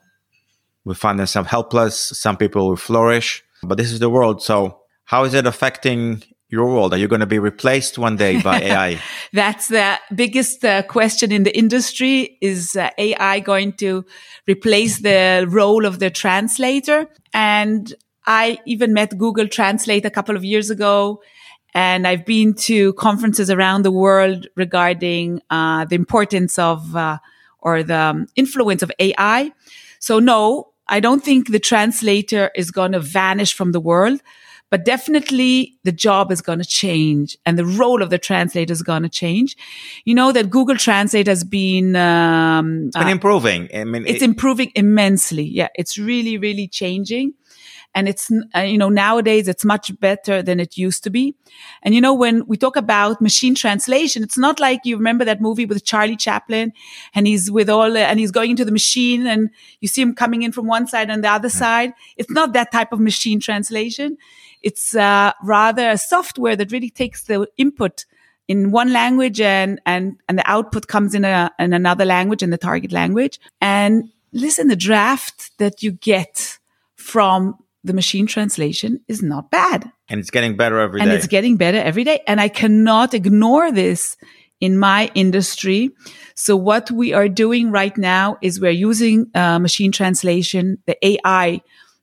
will 0.85 0.95
find 0.95 1.19
themselves 1.19 1.49
helpless. 1.49 1.99
Some 1.99 2.37
people 2.37 2.69
will 2.69 2.77
flourish, 2.77 3.43
but 3.61 3.77
this 3.77 3.91
is 3.91 3.99
the 3.99 4.09
world. 4.09 4.41
So 4.41 4.79
how 5.03 5.25
is 5.25 5.33
it 5.33 5.45
affecting 5.45 6.23
your 6.47 6.67
world? 6.67 6.93
Are 6.93 6.97
you 6.97 7.09
going 7.09 7.19
to 7.19 7.25
be 7.25 7.37
replaced 7.37 7.97
one 7.97 8.15
day 8.15 8.41
by 8.41 8.61
AI? 8.63 9.01
That's 9.33 9.67
the 9.67 9.99
biggest 10.15 10.63
uh, 10.63 10.83
question 10.83 11.33
in 11.33 11.43
the 11.43 11.55
industry. 11.55 12.37
Is 12.39 12.77
uh, 12.77 12.89
AI 12.97 13.41
going 13.41 13.73
to 13.73 14.05
replace 14.47 14.99
the 14.99 15.45
role 15.49 15.85
of 15.85 15.99
the 15.99 16.09
translator? 16.09 17.09
And 17.33 17.93
I 18.25 18.59
even 18.65 18.93
met 18.93 19.17
Google 19.17 19.49
Translate 19.49 20.05
a 20.05 20.09
couple 20.09 20.37
of 20.37 20.45
years 20.45 20.69
ago. 20.69 21.21
And 21.73 22.07
I've 22.07 22.25
been 22.25 22.53
to 22.53 22.93
conferences 22.93 23.49
around 23.49 23.83
the 23.83 23.91
world 23.91 24.47
regarding 24.55 25.41
uh, 25.49 25.83
the 25.83 25.95
importance 25.95 26.57
of 26.57 26.95
uh, 26.95 27.17
or 27.59 27.83
the 27.83 27.97
um, 27.97 28.27
influence 28.35 28.83
of 28.83 28.91
AI. 28.99 29.51
So 29.99 30.19
no, 30.19 30.73
I 30.87 30.99
don't 30.99 31.23
think 31.23 31.51
the 31.51 31.59
translator 31.59 32.51
is 32.55 32.71
going 32.71 32.93
to 32.93 32.99
vanish 32.99 33.53
from 33.53 33.71
the 33.71 33.79
world, 33.79 34.21
but 34.69 34.85
definitely 34.85 35.77
the 35.83 35.91
job 35.91 36.31
is 36.31 36.41
going 36.41 36.59
to 36.59 36.65
change 36.65 37.37
and 37.45 37.57
the 37.57 37.65
role 37.65 38.01
of 38.01 38.09
the 38.09 38.17
translator 38.17 38.71
is 38.71 38.83
going 38.83 39.03
to 39.03 39.09
change. 39.09 39.55
You 40.05 40.15
know 40.15 40.31
that 40.31 40.49
Google 40.49 40.75
Translate 40.75 41.27
has 41.27 41.43
been, 41.43 41.95
um, 41.95 42.87
it's 42.87 42.97
been 42.97 43.07
uh, 43.07 43.11
improving. 43.11 43.69
I 43.73 43.83
mean, 43.83 44.05
it's 44.05 44.21
it, 44.21 44.25
improving 44.25 44.71
immensely. 44.75 45.43
Yeah. 45.43 45.69
It's 45.75 45.97
really, 45.97 46.37
really 46.37 46.67
changing. 46.67 47.33
And 47.95 48.07
it's, 48.07 48.31
uh, 48.55 48.59
you 48.59 48.77
know, 48.77 48.89
nowadays 48.89 49.47
it's 49.47 49.65
much 49.65 49.97
better 49.99 50.43
than 50.43 50.59
it 50.59 50.77
used 50.77 51.03
to 51.03 51.09
be. 51.09 51.35
And, 51.81 51.95
you 51.95 52.01
know, 52.01 52.13
when 52.13 52.45
we 52.45 52.55
talk 52.55 52.75
about 52.75 53.21
machine 53.21 53.55
translation, 53.55 54.21
it's 54.21 54.37
not 54.37 54.59
like 54.59 54.81
you 54.83 54.97
remember 54.97 55.25
that 55.25 55.41
movie 55.41 55.65
with 55.65 55.83
Charlie 55.83 56.15
Chaplin 56.15 56.73
and 57.15 57.25
he's 57.25 57.49
with 57.49 57.69
all, 57.69 57.97
and 57.97 58.19
he's 58.19 58.29
going 58.29 58.51
into 58.51 58.65
the 58.65 58.71
machine 58.71 59.25
and 59.25 59.49
you 59.79 59.87
see 59.87 60.03
him 60.03 60.13
coming 60.13 60.43
in 60.43 60.51
from 60.51 60.67
one 60.67 60.85
side 60.87 61.09
and 61.09 61.23
the 61.23 61.29
other 61.29 61.49
side. 61.49 61.93
It's 62.17 62.29
not 62.29 62.53
that 62.53 62.71
type 62.71 62.91
of 62.91 62.99
machine 62.99 63.39
translation. 63.39 64.17
It's 64.61 64.95
uh, 64.95 65.31
rather 65.43 65.89
a 65.89 65.97
software 65.97 66.55
that 66.55 66.71
really 66.71 66.91
takes 66.91 67.23
the 67.23 67.47
input 67.57 68.05
in 68.47 68.71
one 68.71 68.93
language 68.93 69.41
and, 69.41 69.81
and, 69.85 70.17
and 70.29 70.37
the 70.37 70.49
output 70.49 70.87
comes 70.87 71.15
in 71.15 71.25
a, 71.25 71.51
in 71.57 71.73
another 71.73 72.05
language 72.05 72.43
in 72.43 72.49
the 72.49 72.57
target 72.57 72.91
language. 72.91 73.39
And 73.59 74.09
listen, 74.31 74.67
the 74.67 74.75
draft 74.75 75.57
that 75.57 75.83
you 75.83 75.91
get 75.91 76.59
from 76.95 77.57
the 77.87 77.93
machine 77.93 78.27
translation 78.27 79.01
is 79.07 79.23
not 79.23 79.49
bad. 79.49 79.91
And 80.09 80.19
it's 80.19 80.29
getting 80.29 80.55
better 80.55 80.79
every 80.79 81.01
and 81.01 81.09
day. 81.09 81.15
it's 81.15 81.27
getting 81.27 81.57
better 81.57 81.77
every 81.77 82.03
day. 82.03 82.21
And 82.27 82.39
I 82.39 82.49
cannot 82.49 83.13
ignore 83.13 83.71
this 83.71 84.17
in 84.59 84.77
my 84.77 85.11
industry. 85.13 85.91
So 86.35 86.55
what 86.55 86.89
we 86.91 87.13
are 87.13 87.29
doing 87.29 87.71
right 87.71 87.95
now 87.97 88.37
is 88.41 88.59
we're 88.59 88.71
using 88.71 89.29
uh, 89.35 89.59
machine 89.59 89.91
translation, 89.91 90.79
the 90.85 90.97
AI 91.05 91.61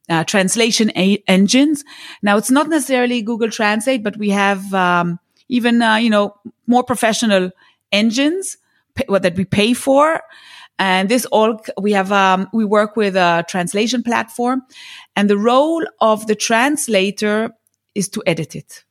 uh, 0.09 0.25
translation 0.25 0.90
a- 0.97 1.23
engines. 1.27 1.85
Now 2.23 2.37
it's 2.37 2.51
not 2.51 2.68
necessarily 2.68 3.23
Google 3.23 3.51
Translate, 3.51 4.03
but 4.03 4.16
we 4.16 4.31
have 4.31 4.73
um, 4.75 5.18
even 5.49 5.83
uh, 5.83 5.97
you 5.97 6.11
know 6.11 6.35
more 6.66 6.85
professional 6.85 7.51
engines 7.90 8.59
pay, 8.94 9.05
that 9.09 9.37
we 9.37 9.44
pay 9.44 9.73
for. 9.75 10.20
And 10.79 11.09
this 11.09 11.25
all 11.27 11.61
we 11.81 11.93
have 11.93 12.11
um, 12.11 12.49
we 12.53 12.65
work 12.65 12.97
with 12.97 13.17
a 13.17 13.45
translation 13.49 14.03
platform, 14.03 14.63
and 15.15 15.31
the 15.31 15.39
role 15.39 15.85
of 16.01 16.27
the 16.27 16.35
translator 16.35 17.51
is 17.95 18.09
to 18.11 18.23
edit 18.27 18.57
it 18.57 18.85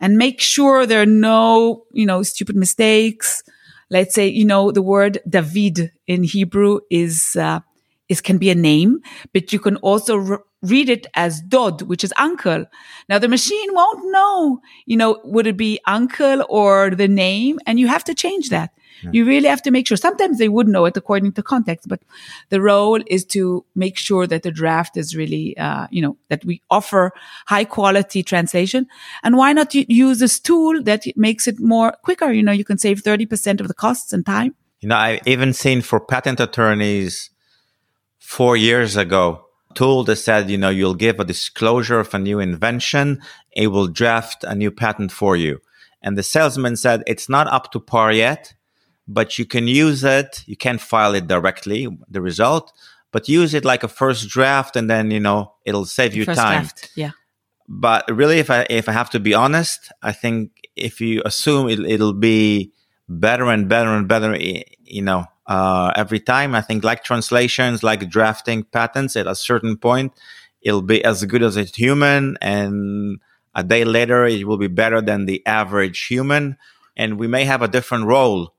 and 0.00 0.18
make 0.18 0.40
sure 0.40 0.86
there 0.86 1.02
are 1.02 1.06
no 1.06 1.84
you 1.92 2.06
know 2.06 2.22
stupid 2.22 2.56
mistakes. 2.56 3.42
Let's 3.90 4.14
say 4.14 4.28
you 4.28 4.44
know 4.44 4.70
the 4.70 4.82
word 4.82 5.18
David 5.28 5.92
in 6.06 6.24
Hebrew 6.24 6.80
is 6.90 7.36
uh, 7.36 7.60
is 8.08 8.20
can 8.20 8.38
be 8.38 8.50
a 8.50 8.54
name, 8.54 9.00
but 9.32 9.52
you 9.52 9.58
can 9.58 9.76
also 9.76 10.16
re- 10.16 10.38
read 10.62 10.88
it 10.88 11.06
as 11.14 11.40
Dod, 11.40 11.82
which 11.82 12.04
is 12.04 12.12
uncle. 12.16 12.64
Now 13.08 13.18
the 13.18 13.28
machine 13.28 13.74
won't 13.74 14.12
know, 14.12 14.60
you 14.86 14.96
know, 14.96 15.20
would 15.24 15.46
it 15.46 15.56
be 15.56 15.80
uncle 15.86 16.44
or 16.48 16.90
the 16.90 17.08
name? 17.08 17.58
And 17.66 17.78
you 17.78 17.88
have 17.88 18.04
to 18.04 18.14
change 18.14 18.50
that. 18.50 18.70
Yeah. 19.04 19.10
You 19.12 19.24
really 19.26 19.48
have 19.48 19.62
to 19.62 19.70
make 19.70 19.86
sure. 19.86 19.96
Sometimes 19.96 20.38
they 20.38 20.48
would 20.48 20.66
know 20.66 20.86
it 20.86 20.96
according 20.96 21.32
to 21.32 21.42
context, 21.42 21.88
but 21.88 22.00
the 22.48 22.60
role 22.60 23.00
is 23.06 23.24
to 23.26 23.64
make 23.74 23.96
sure 23.96 24.26
that 24.26 24.42
the 24.42 24.50
draft 24.50 24.96
is 24.96 25.14
really, 25.14 25.56
uh, 25.58 25.86
you 25.90 26.00
know, 26.00 26.16
that 26.28 26.44
we 26.44 26.62
offer 26.70 27.12
high 27.46 27.64
quality 27.64 28.22
translation. 28.22 28.86
And 29.22 29.36
why 29.36 29.52
not 29.52 29.74
use 29.74 30.18
this 30.18 30.40
tool 30.40 30.82
that 30.82 31.04
makes 31.16 31.46
it 31.46 31.60
more 31.60 31.92
quicker? 32.02 32.32
You 32.32 32.42
know, 32.42 32.52
you 32.52 32.64
can 32.64 32.78
save 32.78 33.02
30% 33.02 33.60
of 33.60 33.68
the 33.68 33.74
costs 33.74 34.12
and 34.12 34.24
time. 34.24 34.54
You 34.80 34.88
know, 34.88 34.96
I've 34.96 35.26
even 35.26 35.52
seen 35.52 35.82
for 35.82 36.00
patent 36.00 36.40
attorneys 36.40 37.30
four 38.18 38.56
years 38.56 38.96
ago, 38.96 39.46
tool 39.74 40.04
that 40.04 40.16
said, 40.16 40.50
you 40.50 40.58
know, 40.58 40.70
you'll 40.70 40.94
give 40.94 41.20
a 41.20 41.24
disclosure 41.24 42.00
of 42.00 42.12
a 42.14 42.18
new 42.18 42.38
invention. 42.38 43.20
It 43.52 43.68
will 43.68 43.88
draft 43.88 44.44
a 44.44 44.54
new 44.54 44.70
patent 44.70 45.12
for 45.12 45.36
you. 45.36 45.60
And 46.02 46.18
the 46.18 46.22
salesman 46.22 46.76
said, 46.76 47.02
it's 47.06 47.28
not 47.28 47.46
up 47.46 47.72
to 47.72 47.80
par 47.80 48.12
yet 48.12 48.54
but 49.06 49.38
you 49.38 49.44
can 49.44 49.68
use 49.68 50.04
it. 50.04 50.42
You 50.46 50.56
can't 50.56 50.80
file 50.80 51.14
it 51.14 51.26
directly, 51.26 51.88
the 52.08 52.20
result, 52.20 52.72
but 53.12 53.28
use 53.28 53.54
it 53.54 53.64
like 53.64 53.82
a 53.82 53.88
first 53.88 54.28
draft 54.28 54.76
and 54.76 54.88
then, 54.88 55.10
you 55.10 55.20
know, 55.20 55.54
it'll 55.64 55.86
save 55.86 56.14
you 56.14 56.24
first 56.24 56.40
time. 56.40 56.62
Draft. 56.62 56.90
Yeah. 56.96 57.10
But 57.68 58.04
really, 58.10 58.38
if 58.38 58.50
I, 58.50 58.66
if 58.68 58.88
I 58.88 58.92
have 58.92 59.10
to 59.10 59.20
be 59.20 59.34
honest, 59.34 59.90
I 60.02 60.12
think 60.12 60.50
if 60.76 61.00
you 61.00 61.22
assume 61.24 61.68
it, 61.68 61.80
it'll 61.80 62.12
be 62.12 62.72
better 63.08 63.46
and 63.46 63.68
better 63.68 63.90
and 63.90 64.08
better, 64.08 64.36
you 64.36 65.02
know, 65.02 65.26
uh, 65.46 65.92
every 65.94 66.20
time, 66.20 66.54
I 66.54 66.62
think 66.62 66.84
like 66.84 67.04
translations, 67.04 67.82
like 67.82 68.08
drafting 68.08 68.64
patents 68.64 69.14
at 69.16 69.26
a 69.26 69.34
certain 69.34 69.76
point, 69.76 70.12
it'll 70.64 70.82
be 70.82 71.04
as 71.04 71.24
good 71.24 71.42
as 71.42 71.56
a 71.56 71.64
human 71.64 72.36
and 72.40 73.20
a 73.54 73.62
day 73.62 73.84
later 73.84 74.24
it 74.24 74.46
will 74.46 74.56
be 74.56 74.66
better 74.66 75.00
than 75.00 75.26
the 75.26 75.46
average 75.46 76.06
human 76.06 76.56
and 76.96 77.18
we 77.18 77.26
may 77.26 77.44
have 77.44 77.62
a 77.62 77.68
different 77.68 78.06
role 78.06 78.53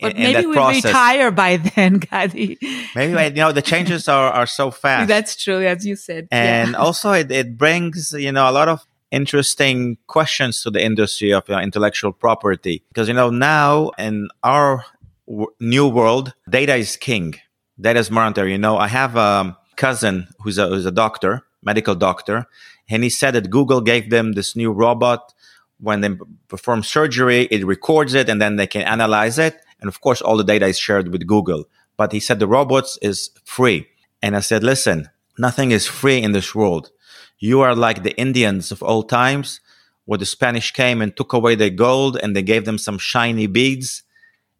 but 0.00 0.16
maybe 0.16 0.46
we 0.46 0.56
retire 0.56 1.30
by 1.30 1.56
then, 1.76 1.98
Gadi. 1.98 2.58
maybe 2.94 3.36
you 3.36 3.42
know 3.42 3.52
the 3.52 3.62
changes 3.62 4.08
are, 4.08 4.30
are 4.32 4.46
so 4.46 4.70
fast. 4.70 5.08
That's 5.08 5.36
true, 5.36 5.64
as 5.64 5.86
you 5.86 5.96
said. 5.96 6.28
And 6.30 6.72
yeah. 6.72 6.78
also, 6.78 7.12
it, 7.12 7.30
it 7.30 7.56
brings 7.56 8.12
you 8.12 8.32
know 8.32 8.48
a 8.48 8.52
lot 8.52 8.68
of 8.68 8.86
interesting 9.10 9.96
questions 10.06 10.62
to 10.62 10.70
the 10.70 10.82
industry 10.82 11.32
of 11.32 11.48
you 11.48 11.54
know, 11.54 11.60
intellectual 11.60 12.12
property 12.12 12.82
because 12.88 13.06
you 13.06 13.14
know 13.14 13.30
now 13.30 13.90
in 13.98 14.28
our 14.42 14.84
w- 15.28 15.52
new 15.60 15.88
world, 15.88 16.34
data 16.48 16.74
is 16.74 16.96
king. 16.96 17.34
Data 17.80 17.98
is 17.98 18.10
monetary. 18.10 18.52
You 18.52 18.58
know, 18.58 18.76
I 18.76 18.88
have 18.88 19.16
a 19.16 19.56
cousin 19.76 20.28
who's 20.40 20.58
a 20.58 20.68
who's 20.68 20.86
a 20.86 20.92
doctor, 20.92 21.42
medical 21.62 21.94
doctor, 21.94 22.46
and 22.88 23.02
he 23.02 23.10
said 23.10 23.32
that 23.32 23.50
Google 23.50 23.80
gave 23.80 24.10
them 24.10 24.32
this 24.32 24.56
new 24.56 24.72
robot 24.72 25.34
when 25.78 26.00
they 26.00 26.10
perform 26.48 26.82
surgery, 26.82 27.42
it 27.50 27.64
records 27.64 28.14
it 28.14 28.28
and 28.28 28.40
then 28.40 28.56
they 28.56 28.66
can 28.66 28.82
analyze 28.82 29.38
it. 29.38 29.60
And 29.84 29.90
of 29.90 30.00
course, 30.00 30.22
all 30.22 30.38
the 30.38 30.44
data 30.44 30.64
is 30.64 30.78
shared 30.78 31.08
with 31.08 31.26
Google. 31.26 31.66
But 31.98 32.12
he 32.12 32.18
said 32.18 32.38
the 32.38 32.46
robots 32.46 32.98
is 33.02 33.28
free. 33.44 33.86
And 34.22 34.34
I 34.34 34.40
said, 34.40 34.64
listen, 34.64 35.10
nothing 35.36 35.72
is 35.72 35.86
free 35.86 36.22
in 36.22 36.32
this 36.32 36.54
world. 36.54 36.90
You 37.38 37.60
are 37.60 37.74
like 37.74 38.02
the 38.02 38.16
Indians 38.16 38.72
of 38.72 38.82
old 38.82 39.10
times 39.10 39.60
where 40.06 40.16
the 40.16 40.24
Spanish 40.24 40.70
came 40.70 41.02
and 41.02 41.14
took 41.14 41.34
away 41.34 41.54
their 41.54 41.68
gold 41.68 42.16
and 42.16 42.34
they 42.34 42.42
gave 42.42 42.64
them 42.64 42.78
some 42.78 42.96
shiny 42.96 43.46
beads. 43.46 44.04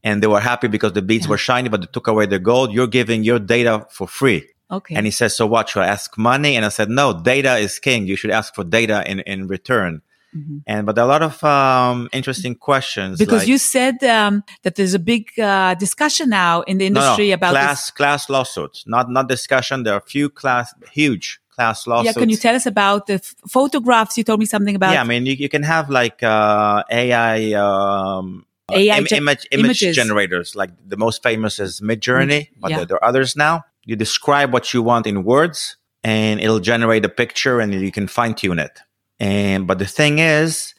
And 0.03 0.23
they 0.23 0.27
were 0.27 0.41
happy 0.41 0.69
because 0.69 0.93
the 0.93 1.01
beads 1.01 1.25
yeah. 1.25 1.31
were 1.31 1.39
shiny, 1.39 1.71
but 1.71 1.81
they 1.81 1.87
took 1.91 2.07
away 2.07 2.27
their 2.27 2.39
gold. 2.39 2.75
You're 2.75 2.87
giving 2.87 3.25
your 3.25 3.39
data 3.39 3.87
for 3.89 4.07
free. 4.07 4.47
Okay. 4.71 4.95
And 4.95 5.07
he 5.07 5.11
says, 5.11 5.35
so 5.35 5.47
what? 5.47 5.71
Should 5.71 5.85
I 5.85 5.87
ask 5.87 6.19
money? 6.19 6.55
And 6.55 6.67
I 6.67 6.69
said, 6.69 6.91
no, 6.91 7.19
data 7.19 7.57
is 7.57 7.79
king. 7.79 8.07
You 8.07 8.17
should 8.17 8.31
ask 8.31 8.55
for 8.55 8.63
data 8.63 9.03
in, 9.11 9.21
in 9.21 9.49
return. 9.49 10.03
Mm-hmm. 10.37 10.59
And 10.67 10.87
but 10.87 10.99
a 10.99 11.05
lot 11.05 11.23
of 11.23 11.43
um, 11.45 12.09
interesting 12.13 12.55
questions 12.57 13.19
because 13.19 13.43
like, 13.43 13.49
you 13.49 13.59
said 13.59 14.03
um, 14.03 14.43
that 14.63 14.75
there's 14.75 14.95
a 14.95 14.99
big 14.99 15.39
uh, 15.39 15.75
discussion 15.75 16.31
now 16.31 16.63
in 16.63 16.79
the 16.79 16.87
industry 16.87 17.27
no, 17.27 17.31
no, 17.31 17.35
about 17.35 17.51
class 17.53 17.87
this. 17.87 17.91
class 17.93 18.29
lawsuits, 18.29 18.85
not 18.87 19.11
not 19.11 19.29
discussion. 19.29 19.85
There 19.85 19.95
are 19.95 19.99
a 19.99 20.11
few 20.11 20.29
class 20.29 20.75
huge 20.91 21.41
class 21.55 21.87
lawsuits. 21.87 22.17
Yeah, 22.17 22.21
can 22.21 22.31
you 22.31 22.37
tell 22.37 22.55
us 22.57 22.67
about 22.67 23.07
the 23.07 23.15
f- 23.15 23.35
photographs? 23.49 24.19
You 24.19 24.25
told 24.25 24.41
me 24.41 24.47
something 24.47 24.75
about. 24.75 24.93
Yeah, 24.93 25.03
I 25.03 25.05
mean 25.05 25.25
you, 25.25 25.35
you 25.35 25.49
can 25.49 25.63
have 25.63 25.89
like 25.89 26.23
uh, 26.23 26.83
AI. 26.91 27.53
Um, 27.53 28.47
AI 28.73 28.97
Im- 28.97 29.07
image, 29.13 29.47
image 29.51 29.81
generators, 29.81 30.57
like 30.57 30.71
the 30.89 30.97
most 30.97 31.23
famous 31.23 31.59
is 31.59 31.83
Midjourney, 31.83 32.49
but 32.59 32.71
yeah. 32.71 32.79
there, 32.79 32.87
there 32.87 32.97
are 32.97 33.05
others 33.05 33.37
now. 33.37 33.63
You 33.85 33.95
describe 33.95 34.55
what 34.55 34.73
you 34.73 34.83
want 34.83 35.07
in 35.07 35.23
words, 35.23 35.77
and 36.03 36.41
it'll 36.41 36.61
generate 36.61 37.05
a 37.05 37.11
picture, 37.11 37.61
and 37.61 37.75
you 37.75 37.93
can 37.93 38.07
fine 38.07 38.33
tune 38.33 38.59
it. 38.59 38.81
And 39.21 39.67
but 39.67 39.79
the 39.79 39.87
thing 39.87 40.19
is, 40.19 40.75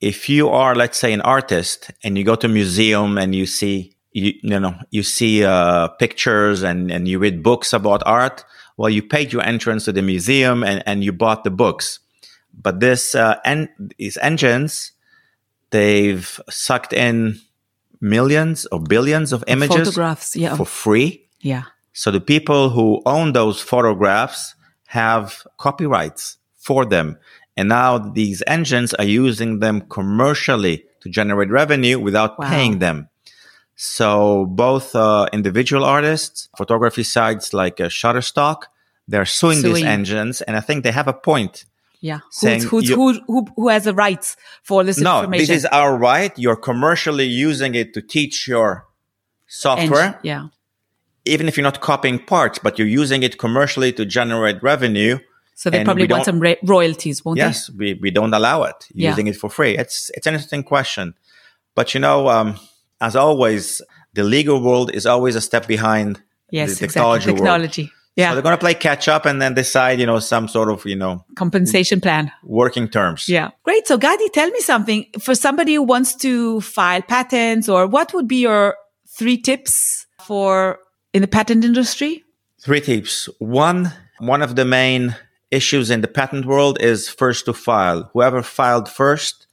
if 0.00 0.28
you 0.28 0.48
are, 0.48 0.74
let's 0.74 0.98
say, 0.98 1.12
an 1.12 1.20
artist 1.22 1.90
and 2.02 2.16
you 2.16 2.24
go 2.24 2.34
to 2.36 2.46
a 2.46 2.50
museum 2.50 3.18
and 3.18 3.34
you 3.34 3.46
see 3.46 3.94
you, 4.12 4.32
you 4.42 4.60
know 4.60 4.74
you 4.90 5.02
see 5.02 5.44
uh, 5.44 5.88
pictures 5.88 6.62
and 6.62 6.90
and 6.90 7.08
you 7.08 7.18
read 7.18 7.42
books 7.42 7.72
about 7.72 8.02
art, 8.06 8.44
well, 8.76 8.90
you 8.90 9.02
paid 9.02 9.32
your 9.32 9.42
entrance 9.42 9.84
to 9.84 9.92
the 9.92 10.02
museum 10.02 10.64
and 10.64 10.82
and 10.86 11.04
you 11.04 11.12
bought 11.12 11.44
the 11.44 11.50
books. 11.50 12.00
But 12.52 12.80
this 12.80 13.14
uh, 13.14 13.36
en- 13.44 13.68
these 13.98 14.16
engines, 14.18 14.92
they've 15.70 16.40
sucked 16.48 16.92
in 16.92 17.40
millions 18.00 18.66
or 18.72 18.80
billions 18.80 19.32
of 19.32 19.44
images 19.46 19.76
photographs 19.76 20.34
yeah. 20.34 20.56
for 20.56 20.64
free. 20.64 21.28
Yeah. 21.40 21.64
So 21.92 22.10
the 22.10 22.20
people 22.20 22.70
who 22.70 23.02
own 23.04 23.32
those 23.32 23.60
photographs 23.60 24.54
have 24.86 25.46
copyrights 25.58 26.38
for 26.56 26.84
them. 26.84 27.18
And 27.60 27.68
now 27.68 27.98
these 27.98 28.42
engines 28.46 28.94
are 28.94 29.04
using 29.04 29.58
them 29.58 29.82
commercially 29.82 30.86
to 31.02 31.10
generate 31.10 31.50
revenue 31.50 31.98
without 31.98 32.38
wow. 32.38 32.48
paying 32.48 32.78
them. 32.78 33.10
So 33.76 34.46
both 34.46 34.96
uh, 34.96 35.28
individual 35.30 35.84
artists, 35.84 36.48
photography 36.56 37.02
sites 37.02 37.52
like 37.52 37.78
uh, 37.78 37.90
Shutterstock, 37.90 38.62
they're 39.06 39.26
suing, 39.26 39.58
suing, 39.58 39.74
these 39.74 39.84
engines, 39.84 40.40
and 40.40 40.56
I 40.56 40.60
think 40.60 40.84
they 40.84 40.90
have 40.92 41.06
a 41.06 41.12
point. 41.12 41.66
Yeah, 42.00 42.20
saying 42.30 42.62
who's, 42.62 42.88
who's, 42.88 43.18
who, 43.18 43.24
who, 43.26 43.46
who 43.56 43.68
has 43.68 43.84
the 43.84 43.92
rights 43.92 44.38
for 44.62 44.82
this 44.82 44.96
no, 44.96 45.18
information? 45.18 45.46
this 45.46 45.54
is 45.54 45.66
our 45.66 45.94
right. 45.98 46.32
You're 46.38 46.56
commercially 46.56 47.26
using 47.26 47.74
it 47.74 47.92
to 47.92 48.00
teach 48.00 48.48
your 48.48 48.86
software. 49.48 50.06
Engine, 50.06 50.20
yeah. 50.22 50.46
Even 51.26 51.46
if 51.46 51.58
you're 51.58 51.64
not 51.64 51.82
copying 51.82 52.20
parts, 52.24 52.58
but 52.58 52.78
you're 52.78 52.88
using 52.88 53.22
it 53.22 53.36
commercially 53.36 53.92
to 53.92 54.06
generate 54.06 54.62
revenue, 54.62 55.18
so 55.60 55.68
they 55.68 55.80
and 55.80 55.84
probably 55.84 56.06
want 56.06 56.24
some 56.24 56.40
ra- 56.40 56.54
royalties, 56.64 57.22
won't 57.22 57.36
yes, 57.36 57.66
they? 57.66 57.72
Yes, 57.72 57.78
we, 57.78 58.00
we 58.00 58.10
don't 58.10 58.32
allow 58.32 58.62
it, 58.62 58.88
yeah. 58.94 59.10
using 59.10 59.26
it 59.26 59.36
for 59.36 59.50
free. 59.50 59.76
It's, 59.76 60.10
it's 60.14 60.26
an 60.26 60.32
interesting 60.32 60.62
question. 60.62 61.14
But 61.74 61.92
you 61.92 62.00
know, 62.00 62.28
um, 62.30 62.58
as 62.98 63.14
always, 63.14 63.82
the 64.14 64.24
legal 64.24 64.62
world 64.62 64.90
is 64.94 65.04
always 65.04 65.36
a 65.36 65.40
step 65.42 65.66
behind 65.66 66.22
yes, 66.50 66.70
the 66.70 66.86
technology 66.86 67.24
exactly. 67.24 67.40
Technology. 67.42 67.82
World. 67.82 67.92
Yeah. 68.16 68.30
So 68.30 68.34
they're 68.36 68.42
going 68.42 68.56
to 68.56 68.60
play 68.60 68.72
catch 68.72 69.06
up 69.06 69.26
and 69.26 69.42
then 69.42 69.52
decide, 69.52 70.00
you 70.00 70.06
know, 70.06 70.18
some 70.18 70.48
sort 70.48 70.70
of, 70.70 70.86
you 70.86 70.96
know, 70.96 71.26
compensation 71.34 72.00
plan, 72.00 72.32
working 72.42 72.88
terms. 72.88 73.28
Yeah. 73.28 73.50
Great. 73.62 73.86
So 73.86 73.98
Gadi, 73.98 74.30
tell 74.30 74.48
me 74.48 74.60
something 74.60 75.04
for 75.20 75.34
somebody 75.34 75.74
who 75.74 75.82
wants 75.82 76.14
to 76.16 76.62
file 76.62 77.02
patents 77.02 77.68
or 77.68 77.86
what 77.86 78.14
would 78.14 78.26
be 78.26 78.40
your 78.40 78.76
three 79.06 79.36
tips 79.36 80.06
for 80.22 80.78
in 81.12 81.20
the 81.20 81.28
patent 81.28 81.66
industry? 81.66 82.24
Three 82.58 82.80
tips. 82.80 83.28
One, 83.38 83.92
one 84.20 84.40
of 84.40 84.56
the 84.56 84.64
main 84.64 85.16
issues 85.50 85.90
in 85.90 86.00
the 86.00 86.08
patent 86.08 86.46
world 86.46 86.80
is 86.80 87.08
first 87.08 87.44
to 87.46 87.52
file. 87.52 88.10
Whoever 88.12 88.42
filed 88.42 88.88
first 88.88 89.46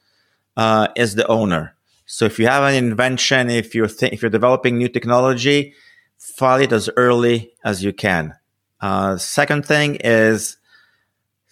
uh, 0.55 0.87
is 0.95 1.15
the 1.15 1.27
owner. 1.27 1.75
So 2.05 2.25
if 2.25 2.39
you 2.39 2.47
have 2.47 2.63
an 2.63 2.75
invention, 2.75 3.49
if 3.49 3.75
you're 3.75 3.87
th- 3.87 4.13
if 4.13 4.21
you're 4.21 4.31
developing 4.31 4.77
new 4.77 4.87
technology, 4.87 5.73
file 6.17 6.61
it 6.61 6.71
as 6.71 6.89
early 6.95 7.51
as 7.63 7.83
you 7.83 7.93
can. 7.93 8.33
Uh, 8.79 9.17
second 9.17 9.65
thing 9.65 9.97
is 10.03 10.57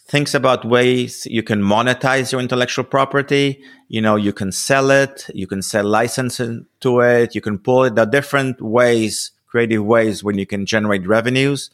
thinks 0.08 0.36
about 0.36 0.64
ways 0.64 1.26
you 1.26 1.42
can 1.42 1.62
monetize 1.62 2.32
your 2.32 2.40
intellectual 2.40 2.86
property. 2.86 3.62
You 3.88 4.02
know, 4.02 4.16
you 4.16 4.32
can 4.32 4.52
sell 4.52 4.92
it, 4.92 5.28
you 5.34 5.48
can 5.48 5.62
sell 5.62 5.84
licensing 5.84 6.68
to 6.82 7.02
it, 7.02 7.36
you 7.36 7.42
can 7.42 7.58
pull 7.58 7.86
it. 7.86 7.96
There 7.96 8.04
are 8.04 8.10
different 8.10 8.62
ways, 8.62 9.32
creative 9.48 9.84
ways 9.84 10.24
when 10.24 10.38
you 10.38 10.46
can 10.46 10.66
generate 10.66 11.08
revenues. 11.08 11.72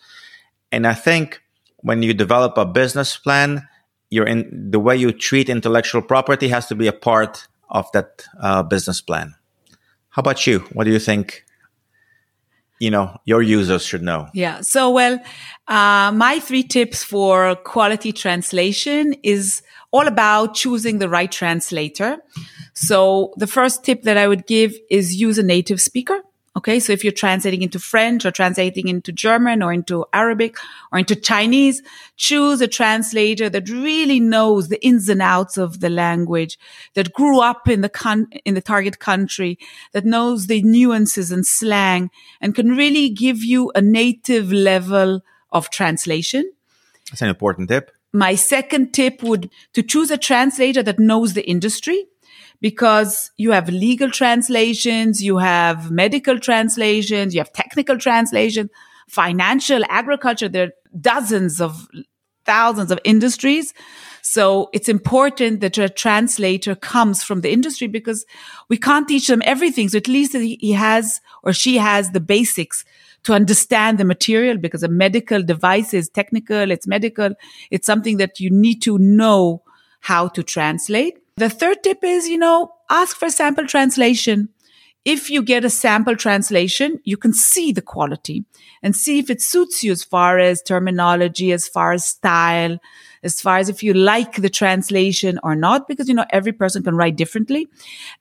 And 0.72 0.88
I 0.88 0.94
think 0.94 1.42
when 1.82 2.04
you 2.04 2.14
develop 2.14 2.58
a 2.58 2.66
business 2.66 3.18
plan, 3.18 3.68
you're 4.10 4.28
in 4.28 4.72
the 4.72 4.80
way 4.80 4.96
you 4.96 5.12
treat 5.12 5.50
intellectual 5.50 6.02
property 6.02 6.50
has 6.50 6.68
to 6.68 6.76
be 6.76 6.88
a 6.88 6.94
part 6.94 7.48
of 7.70 7.92
that 7.94 8.26
uh, 8.40 8.62
business 8.62 9.02
plan. 9.02 9.36
How 10.10 10.20
about 10.20 10.46
you? 10.46 10.60
What 10.74 10.84
do 10.84 10.92
you 10.92 11.00
think? 11.00 11.46
You 12.80 12.90
know, 12.90 13.18
your 13.26 13.42
users 13.42 13.86
should 13.86 14.02
know. 14.02 14.28
Yeah. 14.34 14.62
So, 14.62 14.90
well, 14.90 15.20
uh, 15.68 16.12
my 16.14 16.40
three 16.40 16.64
tips 16.64 17.04
for 17.04 17.56
quality 17.56 18.12
translation 18.12 19.14
is 19.24 19.62
all 19.92 20.08
about 20.08 20.56
choosing 20.56 20.98
the 20.98 21.08
right 21.08 21.32
translator. 21.32 22.18
So, 22.74 23.34
the 23.38 23.46
first 23.46 23.86
tip 23.86 24.02
that 24.04 24.18
I 24.18 24.28
would 24.28 24.48
give 24.48 24.76
is 24.90 25.16
use 25.16 25.38
a 25.38 25.44
native 25.44 25.80
speaker. 25.80 26.22
Okay. 26.58 26.82
So 26.82 26.92
if 26.92 27.04
you're 27.04 27.14
translating 27.14 27.62
into 27.62 27.80
French 27.80 28.26
or 28.26 28.32
translating 28.32 28.90
into 28.90 29.14
German 29.14 29.64
or 29.64 29.72
into 29.72 30.06
Arabic 30.12 30.58
or 30.92 31.00
into 31.00 31.16
Chinese, 31.16 31.82
choose 32.18 32.60
a 32.60 32.68
translator 32.68 33.50
that 33.50 33.70
really 33.70 34.20
knows 34.20 34.68
the 34.68 34.86
ins 34.86 35.08
and 35.08 35.22
outs 35.22 35.58
of 35.58 35.80
the 35.80 35.90
language, 35.90 36.60
that 36.94 37.14
grew 37.14 37.40
up 37.40 37.70
in 37.70 37.80
the 37.80 37.90
con- 37.90 38.28
in 38.44 38.54
the 38.54 38.62
target 38.62 39.00
country, 39.00 39.58
that 39.94 40.04
knows 40.04 40.48
the 40.48 40.62
nuances 40.62 41.32
and 41.32 41.46
slang 41.48 42.12
and 42.42 42.54
can 42.54 42.76
really 42.76 43.10
give 43.10 43.44
you 43.44 43.72
a 43.74 43.82
native 43.82 44.52
level 44.52 45.22
of 45.52 45.70
translation. 45.70 46.52
That's 47.10 47.22
an 47.22 47.30
important 47.30 47.70
tip. 47.70 47.92
My 48.14 48.36
second 48.36 48.94
tip 48.94 49.24
would 49.24 49.50
to 49.74 49.82
choose 49.82 50.12
a 50.12 50.18
translator 50.18 50.84
that 50.84 51.00
knows 51.00 51.34
the 51.34 51.50
industry 51.50 52.08
because 52.62 53.32
you 53.38 53.52
have 53.52 53.68
legal 53.70 54.10
translations, 54.10 55.22
you 55.22 55.40
have 55.40 55.92
medical 55.92 56.40
translations, 56.40 57.34
you 57.34 57.42
have 57.42 57.52
technical 57.52 57.98
translation, 57.98 58.70
financial, 59.10 59.84
agriculture. 59.90 60.48
There 60.48 60.68
are 60.68 60.72
dozens 61.00 61.60
of 61.60 61.88
thousands 62.46 62.92
of 62.92 63.00
industries. 63.04 63.74
So 64.22 64.70
it's 64.72 64.88
important 64.88 65.62
that 65.62 65.78
a 65.78 65.90
translator 65.90 66.76
comes 66.76 67.24
from 67.24 67.42
the 67.42 67.52
industry 67.52 67.88
because 67.88 68.26
we 68.70 68.78
can't 68.78 69.08
teach 69.08 69.28
them 69.28 69.42
everything. 69.44 69.90
So 69.90 69.98
at 69.98 70.08
least 70.08 70.34
he 70.34 70.72
has 70.72 71.20
or 71.44 71.54
she 71.54 71.78
has 71.78 72.12
the 72.12 72.20
basics 72.20 72.86
to 73.24 73.34
understand 73.34 73.98
the 73.98 74.06
material 74.06 74.58
because 74.58 74.84
a 74.84 74.88
medical 74.88 75.42
device 75.42 75.94
is 75.94 76.10
technical. 76.10 76.72
It's 76.72 76.88
medical. 76.88 77.32
It's 77.72 77.88
something 77.88 78.18
that 78.18 78.40
you 78.40 78.50
need 78.52 78.82
to 78.84 78.98
know 79.00 79.64
how 80.00 80.28
to 80.30 80.44
translate. 80.44 81.21
The 81.42 81.50
third 81.50 81.82
tip 81.82 82.04
is, 82.04 82.30
you 82.30 82.38
know, 82.38 82.72
ask 82.88 83.18
for 83.18 83.32
sample 83.32 83.66
translation. 83.66 84.50
If 85.06 85.32
you 85.32 85.42
get 85.42 85.66
a 85.66 85.72
sample 85.72 86.16
translation, 86.16 87.00
you 87.04 87.18
can 87.18 87.34
see 87.34 87.72
the 87.72 87.82
quality 87.82 88.46
and 88.84 88.96
see 88.96 89.18
if 89.18 89.32
it 89.32 89.42
suits 89.42 89.84
you 89.84 89.92
as 89.92 90.04
far 90.04 90.38
as 90.38 90.62
terminology, 90.62 91.52
as 91.52 91.68
far 91.68 91.94
as 91.94 92.06
style, 92.06 92.78
as 93.24 93.42
far 93.42 93.58
as 93.58 93.70
if 93.70 93.82
you 93.82 93.96
like 93.96 94.36
the 94.36 94.52
translation 94.52 95.40
or 95.42 95.56
not, 95.56 95.88
because, 95.88 96.08
you 96.08 96.14
know, 96.14 96.28
every 96.30 96.52
person 96.52 96.84
can 96.84 96.96
write 96.96 97.16
differently. 97.16 97.68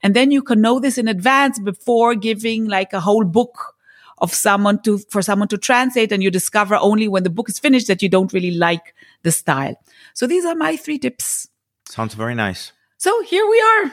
And 0.02 0.16
then 0.16 0.30
you 0.30 0.40
can 0.40 0.62
know 0.62 0.80
this 0.80 0.96
in 0.96 1.06
advance 1.06 1.58
before 1.58 2.14
giving 2.14 2.68
like 2.68 2.94
a 2.94 3.00
whole 3.00 3.24
book 3.24 3.74
of 4.16 4.32
someone 4.32 4.80
to, 4.84 4.96
for 5.10 5.20
someone 5.20 5.48
to 5.48 5.58
translate. 5.58 6.10
And 6.10 6.22
you 6.22 6.30
discover 6.30 6.74
only 6.76 7.06
when 7.06 7.24
the 7.24 7.28
book 7.28 7.50
is 7.50 7.58
finished 7.58 7.88
that 7.88 8.00
you 8.00 8.08
don't 8.08 8.32
really 8.32 8.52
like 8.52 8.94
the 9.24 9.30
style. 9.30 9.76
So 10.14 10.26
these 10.26 10.46
are 10.46 10.54
my 10.54 10.76
three 10.78 10.98
tips. 10.98 11.50
Sounds 11.86 12.14
very 12.14 12.34
nice. 12.34 12.72
So 13.00 13.22
here 13.22 13.48
we 13.48 13.58
are, 13.62 13.92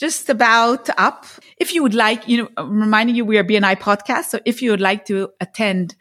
just 0.00 0.28
about 0.28 0.90
up. 0.98 1.26
If 1.58 1.72
you 1.72 1.80
would 1.84 1.94
like, 1.94 2.26
you 2.26 2.38
know, 2.38 2.64
reminding 2.64 3.14
you 3.14 3.24
we 3.24 3.38
are 3.38 3.44
BNI 3.44 3.76
podcast. 3.78 4.24
So 4.24 4.40
if 4.44 4.62
you 4.62 4.72
would 4.72 4.80
like 4.80 5.04
to 5.04 5.28
attend 5.40 5.94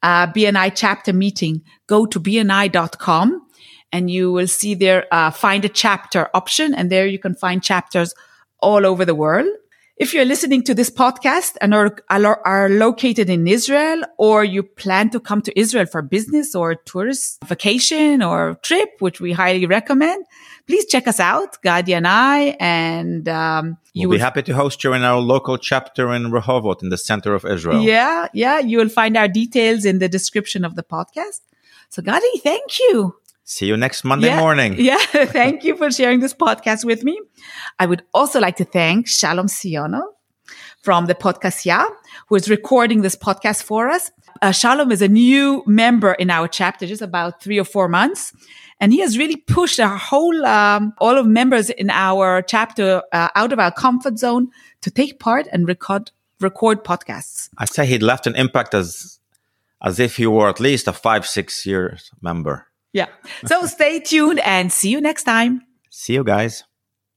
a 0.00 0.28
BNI 0.28 0.70
chapter 0.76 1.12
meeting, 1.12 1.62
go 1.88 2.06
to 2.06 2.20
bni.com 2.20 3.44
and 3.90 4.08
you 4.08 4.30
will 4.30 4.46
see 4.46 4.76
there, 4.76 5.12
uh, 5.12 5.32
find 5.32 5.64
a 5.64 5.68
chapter 5.68 6.30
option. 6.34 6.72
And 6.72 6.88
there 6.88 7.04
you 7.04 7.18
can 7.18 7.34
find 7.34 7.60
chapters 7.60 8.14
all 8.60 8.86
over 8.86 9.04
the 9.04 9.16
world. 9.16 9.48
If 9.96 10.12
you're 10.12 10.24
listening 10.24 10.64
to 10.64 10.74
this 10.74 10.90
podcast 10.90 11.56
and 11.60 11.72
are, 11.72 11.96
are 12.10 12.68
located 12.68 13.30
in 13.30 13.46
Israel 13.46 14.02
or 14.18 14.42
you 14.42 14.64
plan 14.64 15.10
to 15.10 15.20
come 15.20 15.40
to 15.42 15.56
Israel 15.58 15.86
for 15.86 16.02
business 16.02 16.52
or 16.52 16.74
tourist 16.74 17.38
vacation 17.44 18.20
or 18.20 18.56
trip, 18.62 18.88
which 18.98 19.20
we 19.20 19.30
highly 19.30 19.66
recommend, 19.66 20.26
please 20.66 20.84
check 20.86 21.06
us 21.06 21.20
out, 21.20 21.62
Gadi 21.62 21.94
and 21.94 22.08
I, 22.08 22.56
and 22.58 23.28
um, 23.28 23.76
you 23.92 24.08
we'll 24.08 24.18
be 24.18 24.20
happy 24.20 24.42
to 24.42 24.54
host 24.54 24.82
you 24.82 24.94
in 24.94 25.04
our 25.04 25.20
local 25.20 25.58
chapter 25.58 26.12
in 26.12 26.24
Rehovot 26.24 26.82
in 26.82 26.88
the 26.88 26.98
center 26.98 27.32
of 27.32 27.44
Israel. 27.44 27.80
Yeah, 27.80 28.26
yeah. 28.34 28.58
You 28.58 28.78
will 28.78 28.88
find 28.88 29.16
our 29.16 29.28
details 29.28 29.84
in 29.84 30.00
the 30.00 30.08
description 30.08 30.64
of 30.64 30.74
the 30.74 30.82
podcast. 30.82 31.42
So 31.90 32.02
Gadi, 32.02 32.38
thank 32.42 32.80
you. 32.80 33.14
See 33.44 33.66
you 33.66 33.76
next 33.76 34.04
Monday 34.04 34.28
yeah, 34.28 34.40
morning. 34.40 34.74
Yeah, 34.78 34.96
thank 34.96 35.64
you 35.64 35.76
for 35.76 35.90
sharing 35.90 36.20
this 36.20 36.32
podcast 36.32 36.84
with 36.84 37.04
me. 37.04 37.20
I 37.78 37.84
would 37.84 38.02
also 38.14 38.40
like 38.40 38.56
to 38.56 38.64
thank 38.64 39.06
Shalom 39.06 39.48
Siono 39.48 40.02
from 40.80 41.06
the 41.06 41.14
podcast 41.14 41.66
Yeah, 41.66 41.86
who 42.28 42.36
is 42.36 42.48
recording 42.48 43.02
this 43.02 43.16
podcast 43.16 43.62
for 43.62 43.90
us. 43.90 44.10
Uh, 44.40 44.50
Shalom 44.50 44.90
is 44.90 45.02
a 45.02 45.08
new 45.08 45.62
member 45.66 46.14
in 46.14 46.30
our 46.30 46.48
chapter, 46.48 46.86
just 46.86 47.02
about 47.02 47.42
three 47.42 47.58
or 47.58 47.64
four 47.64 47.86
months. 47.86 48.32
And 48.80 48.92
he 48.92 49.00
has 49.00 49.18
really 49.18 49.36
pushed 49.36 49.78
our 49.78 49.96
whole, 49.96 50.44
um, 50.46 50.94
all 50.98 51.18
of 51.18 51.26
members 51.26 51.68
in 51.68 51.90
our 51.90 52.40
chapter 52.40 53.02
uh, 53.12 53.28
out 53.34 53.52
of 53.52 53.58
our 53.58 53.70
comfort 53.70 54.18
zone 54.18 54.48
to 54.80 54.90
take 54.90 55.20
part 55.20 55.46
and 55.52 55.68
record, 55.68 56.12
record 56.40 56.82
podcasts. 56.82 57.50
I 57.58 57.66
say 57.66 57.84
he 57.84 57.98
left 57.98 58.26
an 58.26 58.36
impact 58.36 58.72
as, 58.72 59.20
as 59.82 60.00
if 60.00 60.16
he 60.16 60.26
were 60.26 60.48
at 60.48 60.60
least 60.60 60.88
a 60.88 60.94
five, 60.94 61.26
six 61.26 61.66
years 61.66 62.10
member. 62.22 62.68
Yeah. 62.94 63.08
So 63.44 63.66
stay 63.66 64.00
tuned 64.00 64.40
and 64.40 64.72
see 64.72 64.88
you 64.88 65.00
next 65.00 65.24
time. 65.24 65.62
See 65.90 66.14
you 66.14 66.24
guys. 66.24 66.64